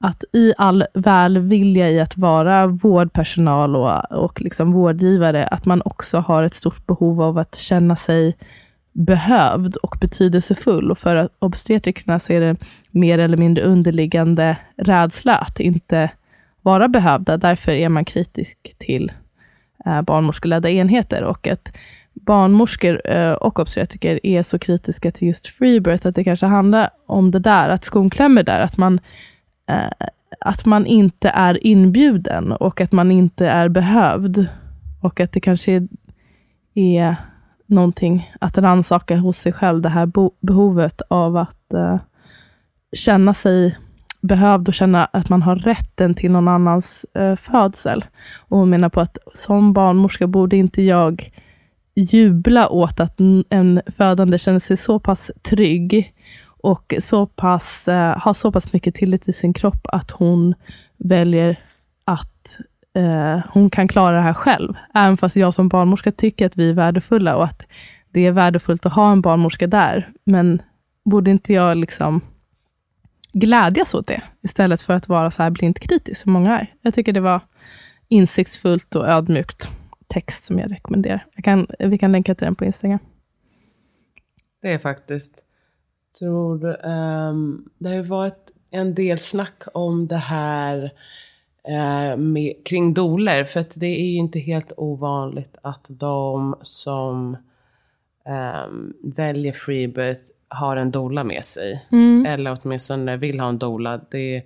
[0.00, 6.18] att i all välvilja i att vara vårdpersonal och, och liksom vårdgivare, att man också
[6.18, 8.36] har ett stort behov av att känna sig
[8.92, 10.90] behövd och betydelsefull.
[10.90, 12.56] Och för obstetrikerna så är det
[12.90, 16.10] mer eller mindre underliggande rädsla att inte
[16.68, 17.36] vara behövda.
[17.36, 19.12] Därför är man kritisk till
[19.86, 21.22] eh, barnmorskeledda enheter.
[21.24, 21.72] Och att
[22.12, 27.30] barnmorskor eh, och obstetriker är så kritiska till just freebirth, att det kanske handlar om
[27.30, 29.00] det där, att skon klämmer där, att man,
[29.68, 30.06] eh,
[30.40, 34.46] att man inte är inbjuden och att man inte är behövd.
[35.00, 35.88] Och att det kanske är,
[36.74, 37.16] är
[37.66, 41.98] någonting att rannsaka hos sig själv, det här behovet av att eh,
[42.92, 43.76] känna sig
[44.20, 48.04] behövd och känna att man har rätten till någon annans eh, födsel.
[48.36, 51.30] Och hon menar på att som barnmorska borde inte jag
[51.94, 56.14] jubla åt att en födande känner sig så pass trygg
[56.60, 60.54] och så pass, eh, har så pass mycket tillit till sin kropp att hon
[60.96, 61.56] väljer
[62.04, 62.58] att
[62.94, 64.74] eh, hon kan klara det här själv.
[64.94, 67.62] Även fast jag som barnmorska tycker att vi är värdefulla och att
[68.10, 70.10] det är värdefullt att ha en barnmorska där.
[70.24, 70.62] Men
[71.04, 72.20] borde inte jag liksom
[73.40, 76.74] glädjas åt det, istället för att vara så här blint kritisk som många är.
[76.82, 77.40] Jag tycker det var
[78.08, 79.68] insiktsfullt och ödmjukt
[80.06, 81.26] text som jag rekommenderar.
[81.34, 82.98] Jag kan, vi kan länka till den på Instagram.
[84.62, 85.44] Det är faktiskt,
[86.18, 90.92] tror, um, det har ju varit en del snack om det här
[91.68, 93.44] uh, med, kring doler.
[93.44, 97.36] För att det är ju inte helt ovanligt att de som
[98.64, 101.86] um, väljer freebirth har en dola med sig.
[101.92, 102.26] Mm.
[102.26, 104.00] Eller åtminstone vill ha en dola.
[104.10, 104.42] Det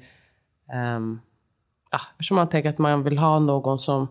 [0.97, 1.21] um,
[1.91, 4.09] ja, eftersom man tänker att man vill ha någon som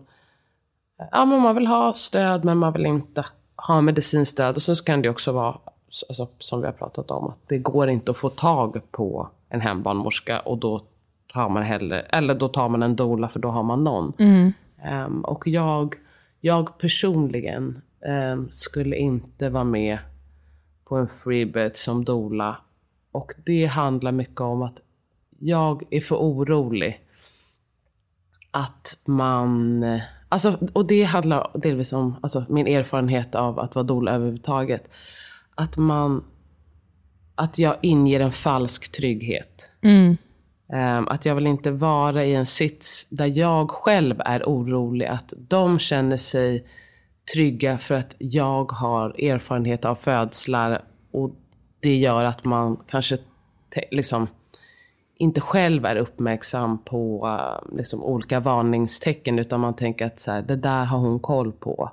[1.10, 3.24] ja, men man vill ha stöd men man vill inte
[3.56, 4.54] ha medicinstöd.
[4.54, 5.58] Och så kan det också vara,
[6.08, 9.60] alltså, som vi har pratat om, att det går inte att få tag på en
[9.60, 10.82] hembarnmorska och då
[11.32, 14.12] tar man hellre, eller då tar man en dola för då har man någon.
[14.18, 14.52] Mm.
[15.06, 15.94] Um, och jag,
[16.40, 17.82] jag personligen
[18.32, 19.98] um, skulle inte vara med
[20.92, 22.56] på en freebirth som dola.
[23.12, 24.80] Och det handlar mycket om att
[25.38, 27.00] jag är för orolig
[28.50, 29.84] att man
[30.28, 34.88] Alltså, och det handlar delvis om alltså, min erfarenhet av att vara doula överhuvudtaget.
[35.54, 36.24] Att man...
[37.34, 39.70] Att jag inger en falsk trygghet.
[39.82, 40.16] Mm.
[40.98, 45.06] Um, att jag vill inte vara i en sits där jag själv är orolig.
[45.06, 46.66] Att de känner sig
[47.32, 50.82] trygga för att jag har erfarenhet av födslar.
[51.10, 51.30] Och
[51.80, 53.18] det gör att man kanske
[53.90, 54.26] liksom
[55.16, 59.38] inte själv är uppmärksam på uh, liksom, olika varningstecken.
[59.38, 61.90] Utan man tänker att så här, det där har hon koll på.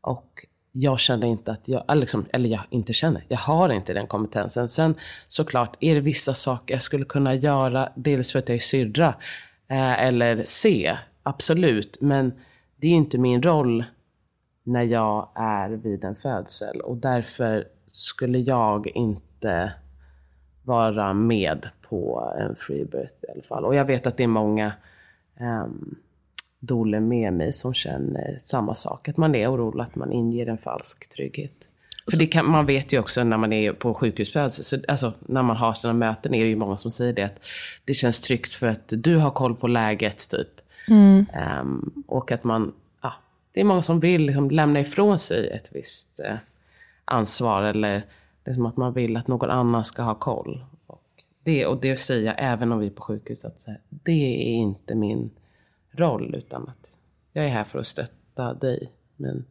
[0.00, 3.92] Och jag känner inte att jag, eller, liksom, eller jag inte känner, jag har inte
[3.92, 4.68] den kompetensen.
[4.68, 4.94] Sen
[5.28, 9.14] såklart är det vissa saker jag skulle kunna göra, dels för att jag är syrra.
[9.68, 11.98] Eh, eller se, absolut.
[12.00, 12.32] Men
[12.76, 13.84] det är inte min roll
[14.68, 16.80] när jag är vid en födsel.
[16.80, 19.72] Och därför skulle jag inte
[20.62, 23.64] vara med på en freebirth i alla fall.
[23.64, 24.72] Och jag vet att det är många
[25.40, 25.94] um,
[26.58, 29.08] doler med mig som känner samma sak.
[29.08, 31.68] Att man är orolig, att man inger en falsk trygghet.
[32.10, 35.42] För det kan, man vet ju också när man är på sjukhusfödsel, så, alltså när
[35.42, 37.22] man har sina möten är det ju många som säger det.
[37.22, 37.38] Att
[37.84, 40.60] det känns tryggt för att du har koll på läget typ.
[40.88, 41.26] Mm.
[41.60, 42.72] Um, och att man,
[43.52, 46.36] det är många som vill liksom lämna ifrån sig ett visst uh,
[47.04, 47.62] ansvar.
[47.62, 48.04] Eller
[48.42, 50.64] det är som att man vill att någon annan ska ha koll.
[51.42, 53.44] Det, och det säger jag även om vi är på sjukhus.
[53.44, 55.30] Att det är inte min
[55.90, 56.34] roll.
[56.34, 56.96] Utan att
[57.32, 58.92] jag är här för att stötta dig.
[59.16, 59.44] Men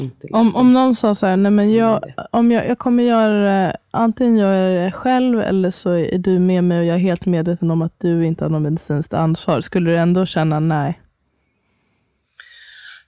[0.00, 3.02] inte liksom, om, om någon sa så här, nej men jag, om jag, jag kommer
[3.02, 7.00] göra antingen gör jag det själv eller så är du med mig och jag är
[7.00, 9.60] helt medveten om att du inte har något medicinskt ansvar.
[9.60, 11.00] Skulle du ändå känna nej?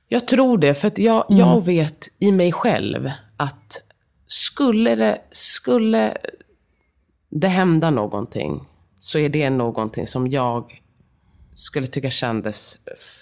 [0.09, 1.39] Jag tror det, för att jag, mm.
[1.39, 3.83] jag vet i mig själv att
[4.27, 6.17] skulle det, skulle
[7.29, 8.65] det hända någonting
[8.99, 10.83] så är det någonting som jag
[11.55, 12.79] skulle tycka kändes,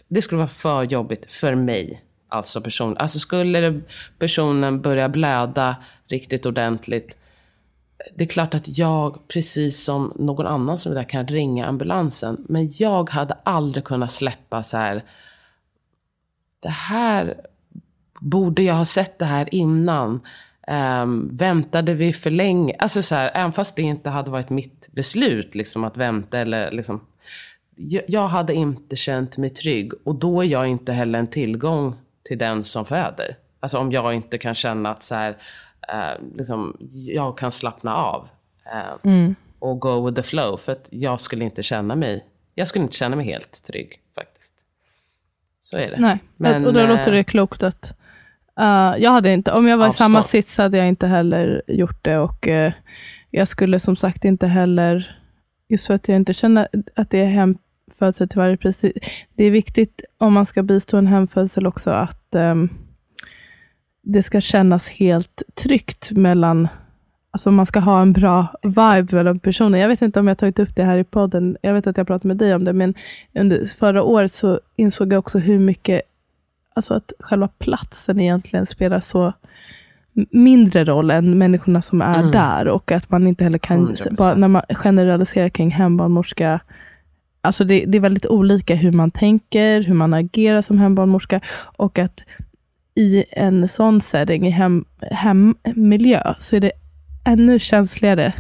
[0.09, 2.03] det skulle vara för jobbigt för mig.
[2.29, 3.81] Alltså, person, alltså skulle det,
[4.19, 5.77] personen börja blöda
[6.09, 7.17] riktigt ordentligt.
[8.15, 12.45] Det är klart att jag, precis som någon annan som där kan ringa ambulansen.
[12.49, 15.05] Men jag hade aldrig kunnat släppa så här.
[16.61, 17.35] Det här,
[18.21, 20.21] borde jag ha sett det här innan?
[21.03, 22.77] Um, väntade vi för länge?
[22.79, 26.71] Alltså så här, även fast det inte hade varit mitt beslut liksom, att vänta eller
[26.71, 27.01] liksom.
[27.77, 31.95] Jag, jag hade inte känt mig trygg och då är jag inte heller en tillgång
[32.23, 33.37] till den som föder.
[33.61, 35.31] Alltså om jag inte kan känna att så här,
[35.93, 38.29] uh, liksom, jag kan slappna av.
[38.75, 39.35] Uh, mm.
[39.59, 40.57] Och go with the flow.
[40.57, 44.01] För att jag skulle inte känna mig, jag skulle inte känna mig helt trygg.
[45.67, 45.97] Så är det.
[45.99, 47.93] Nej, Men, och då låter det klokt att
[48.61, 50.11] Uh, jag hade inte, om jag var Avstånd.
[50.11, 52.19] i samma sits hade jag inte heller gjort det.
[52.19, 52.73] Och uh,
[53.31, 55.19] jag skulle som sagt inte heller,
[55.69, 58.81] just för att jag inte känner att det är hemfödsel till varje pris.
[59.35, 62.71] Det är viktigt om man ska bistå en hemfödsel också att um,
[64.03, 66.69] det ska kännas helt tryggt mellan
[67.37, 69.79] Alltså man ska ha en bra vibe mellan personer.
[69.79, 71.57] Jag vet inte om jag tagit upp det här i podden.
[71.63, 72.95] Jag vet att jag pratat med dig om det, men
[73.35, 76.03] under förra året så insåg jag också hur mycket,
[76.75, 79.33] alltså att själva platsen egentligen spelar så
[80.31, 82.31] mindre roll än människorna som är Mm.
[82.31, 82.69] där.
[82.69, 84.17] Och att man inte heller kan, 100%.
[84.17, 86.61] bara när man generaliserar kring hembarnmorska,
[87.41, 91.41] Alltså det, det är väldigt olika hur man tänker, hur man agerar som hembarnmorska.
[91.77, 92.21] Och att
[92.95, 96.73] i en sån setting, i hem, hemmiljö, så är det
[97.27, 98.33] ännu känsligare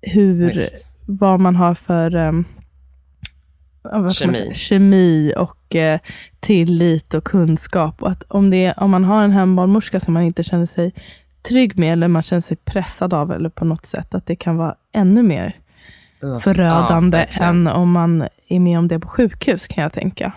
[0.00, 0.86] hur, Visst.
[1.06, 2.44] vad man har för um,
[4.12, 4.54] Kemi.
[4.54, 6.00] kemi och eh,
[6.40, 8.02] tillit och kunskap.
[8.02, 10.94] Och att om, det, om man har en hembarnmorska som man inte känner sig
[11.42, 14.56] trygg med, eller man känner sig pressad av, eller på något sätt, att det kan
[14.56, 15.56] vara ännu mer
[16.42, 20.32] förödande Ja, än om man är med om det på sjukhus, kan jag tänka.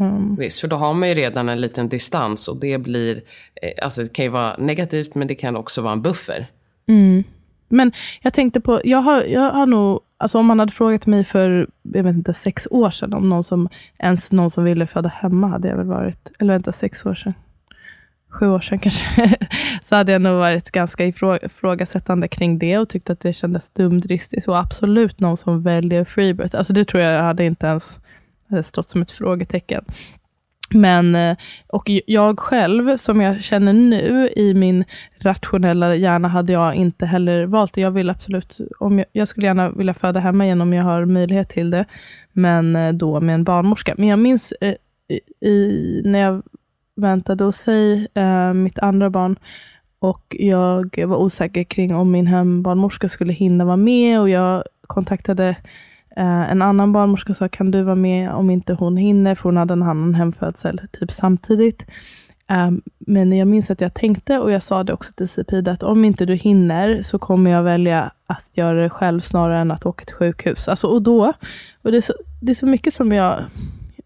[0.00, 0.36] Mm.
[0.36, 3.16] Visst, för då har man ju redan en liten distans och det blir,
[3.62, 6.46] eh, alltså det kan ju vara negativt men det kan också vara en buffer.
[6.86, 7.24] Mm.
[7.68, 11.24] Men jag tänkte på, jag har, jag har nog, alltså om man hade frågat mig
[11.24, 13.68] för, jag vet inte, sex år sedan, om någon som,
[13.98, 17.34] ens någon som ville föda hemma, hade jag väl varit, eller vänta, sex år sedan,
[18.28, 19.36] sju år sedan kanske,
[19.88, 24.48] så hade jag nog varit ganska ifrågasättande kring det och tyckt att det kändes dumdristigt.
[24.48, 28.00] Och absolut någon som väljer freebirth, alltså det tror jag hade inte ens
[28.52, 29.84] hade stått som ett frågetecken.
[30.74, 34.84] Men, eh, och jag själv, som jag känner nu i min
[35.18, 37.80] rationella hjärna, hade jag inte heller valt det.
[37.80, 41.04] Jag vill absolut, om jag, jag skulle gärna vilja föda hemma igen om jag har
[41.04, 41.84] möjlighet till det,
[42.32, 43.94] men eh, då med en barnmorska.
[43.98, 44.74] Men jag minns eh,
[45.40, 46.42] i, när jag
[46.96, 49.36] väntade hos sig, eh, mitt andra barn,
[49.98, 55.56] och jag var osäker kring om min hembarnmorska skulle hinna vara med och jag kontaktade
[56.16, 59.72] en annan barnmorska sa, kan du vara med om inte hon hinner, för hon hade
[59.72, 61.82] en annan hemfödsel typ samtidigt.
[62.50, 65.82] Eh, men jag minns att jag tänkte, och jag sa det också till Cipida, att
[65.82, 69.86] om inte du hinner så kommer jag välja att göra det själv snarare än att
[69.86, 70.68] åka till sjukhus.
[70.68, 71.32] Alltså, och då,
[71.82, 73.44] och det är, så, det är så mycket som jag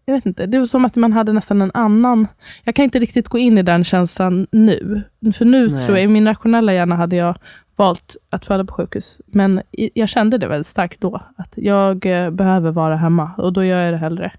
[0.09, 2.27] jag vet inte, det var som att man hade nästan en annan...
[2.63, 5.01] Jag kan inte riktigt gå in i den känslan nu.
[5.37, 5.85] För nu Nej.
[5.85, 7.35] tror jag, i min rationella hjärna hade jag
[7.77, 9.17] valt att föda på sjukhus.
[9.25, 13.63] Men jag kände det väldigt starkt då, att jag eh, behöver vara hemma och då
[13.63, 14.31] gör jag det hellre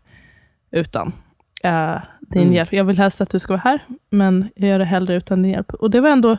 [0.70, 1.12] utan
[1.62, 2.54] eh, din Mm.
[2.54, 2.72] hjälp.
[2.72, 5.52] Jag vill helst att du ska vara här, men jag gör det hellre utan din
[5.52, 5.74] hjälp.
[5.74, 6.36] Och det var ändå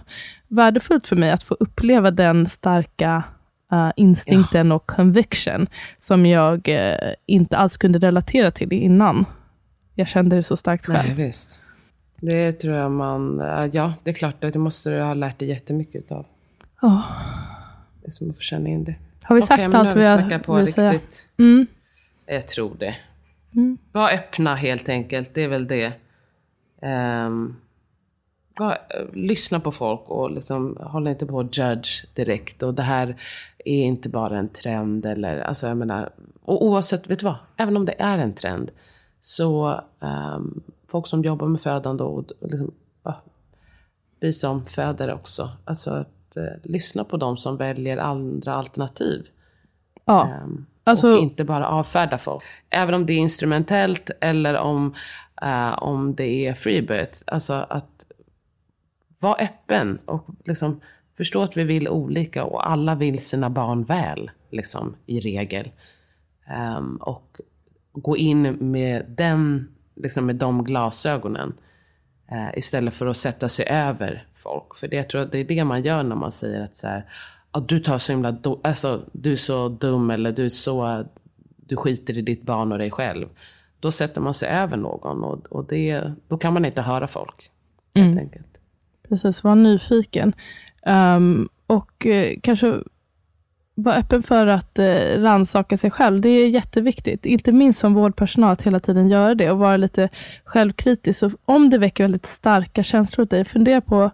[0.47, 3.23] värdefullt för mig att få uppleva den starka
[3.71, 5.67] eh, instinkten och conviction
[6.01, 9.25] som jag eh, inte alls kunde relatera till innan.
[9.95, 11.15] Jag kände det så starkt Nej, själv.
[11.17, 11.63] visst.
[12.21, 13.41] Det tror jag man,
[13.73, 16.25] ja det är klart det måste du ha lärt dig jättemycket av.
[16.81, 17.03] Ja.
[18.01, 18.95] Det är som att få känna in det.
[19.23, 20.93] Har vi sagt nu allt vi vi har snackat på vill säga?
[20.93, 21.29] riktigt.
[21.37, 21.67] Mm.
[22.25, 22.95] Jag tror det.
[23.55, 23.77] Mm.
[23.91, 25.93] Var öppna helt enkelt, det är väl det.
[26.81, 27.55] Um,
[28.59, 32.63] var, eh, lyssna på folk och liksom, håll inte på att judge direkt.
[32.63, 33.21] Och det här
[33.65, 36.09] är inte bara en trend eller, alltså jag menar,
[36.41, 37.35] och oavsett, vet du vad?
[37.57, 38.71] Även om det är en trend.
[39.21, 42.71] Så ehm, folk som jobbar med födande och, och liksom,
[43.03, 43.21] ja,
[44.19, 45.49] vi som födare också.
[45.65, 49.27] Alltså att eh, lyssna på de som väljer andra alternativ.
[50.05, 50.27] Ja.
[50.27, 52.43] Ehm, Alltså- och inte bara avfärda folk.
[52.69, 54.95] Även om det är instrumentellt eller om,
[55.41, 57.23] eh, om det är freebirth.
[57.27, 58.05] Alltså att
[59.19, 60.81] vara öppen och liksom
[61.17, 64.31] förstå att vi vill olika och alla vill sina barn väl.
[64.49, 65.71] Liksom i regel.
[66.47, 67.41] Ehm, och
[67.91, 71.53] gå in med, den, liksom med de glasögonen.
[72.31, 74.75] Eh, istället för att sätta sig över folk.
[74.77, 76.87] För det, jag tror att det är det man gör när man säger att så
[76.87, 77.05] här,
[77.53, 81.05] "Ja, du tar så himla do- alltså, du är så dum eller du är så,
[81.55, 83.27] du skiter i ditt barn och dig själv.
[83.79, 87.49] Då sätter man sig över någon och, och det, då kan man inte höra folk.
[87.95, 88.17] Helt Mm.
[88.17, 88.45] enkelt.
[89.09, 90.33] Precis, var nyfiken.
[90.83, 92.75] Ehm, och eh, kanske
[93.83, 96.21] vara öppen för att uh, rannsaka sig själv.
[96.21, 97.25] Det är jätteviktigt.
[97.25, 100.09] Inte minst som vårdpersonal att hela tiden göra det och vara lite
[100.45, 101.19] självkritisk.
[101.19, 104.11] Så om det väcker väldigt starka känslor hos dig, fundera på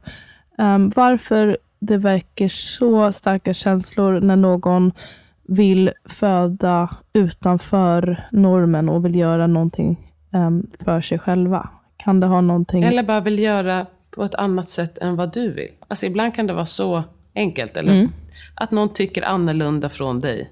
[0.57, 4.91] ehm, varför det väcker så starka känslor när någon
[5.47, 11.69] vill föda utanför normen och vill göra någonting ehm, för sig själva.
[11.97, 12.83] Kan det ha någonting...
[12.83, 15.71] Eller bara vill göra på ett annat sätt än vad du vill.
[15.87, 17.03] Alltså ibland kan det vara så
[17.35, 17.77] enkelt.
[17.77, 18.11] Eller Mm.
[18.55, 20.51] Att någon tycker annorlunda från dig.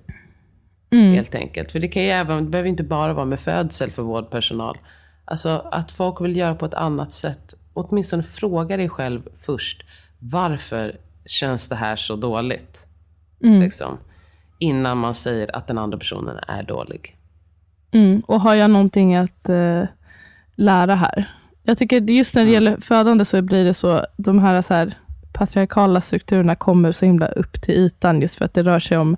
[0.92, 1.14] Mm.
[1.14, 1.72] Helt enkelt.
[1.72, 4.78] För det kan ju även, det behöver inte bara vara med födsel för vårdpersonal.
[5.26, 9.84] Alltså att folk vill göra på ett annat sätt åtminstone fråga dig själv först.
[10.20, 12.88] Varför känns det här så dåligt?
[13.44, 13.60] Mm.
[13.62, 13.98] Liksom,
[14.60, 17.18] innan man säger att den andra personen är dålig.
[17.92, 18.22] Mm.
[18.28, 19.84] Och har jag någonting att eh,
[20.56, 21.32] lära här?
[21.64, 22.54] Jag tycker just när det Mm.
[22.54, 24.98] gäller födande så blir det så, de här, så här
[25.34, 29.18] patriarkala strukturerna kommer så himla upp till ytan, just för att det rör sig om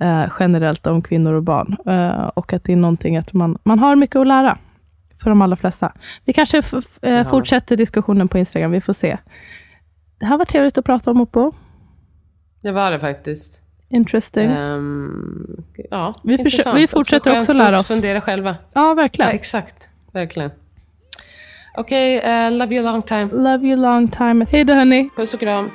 [0.00, 1.76] eh, generellt om kvinnor och barn.
[1.86, 4.58] Eh, och att det är någonting att man, man har mycket att lära,
[5.22, 5.92] för de allra flesta.
[6.24, 6.62] Vi kanske eh,
[7.00, 7.24] Ja.
[7.24, 9.18] fortsätter diskussionen på Instagram, vi får se.
[10.18, 11.52] Det här var trevligt att prata om, Oppo.
[12.62, 13.62] Det var det faktiskt.
[13.90, 14.50] Interesting.
[14.50, 16.36] Ehm, ja, Vi
[16.74, 17.88] vi fortsätter också lära oss.
[17.88, 18.56] fundera själva.
[18.72, 19.30] ja, Ja, verkligen.
[19.30, 19.88] exakt.
[20.12, 20.50] Verkligen.
[21.78, 23.28] Okej, eh, love you long time.
[23.32, 24.46] Love you long time.
[24.50, 25.10] Hej då, hörni.
[25.16, 25.70] Puss och kram.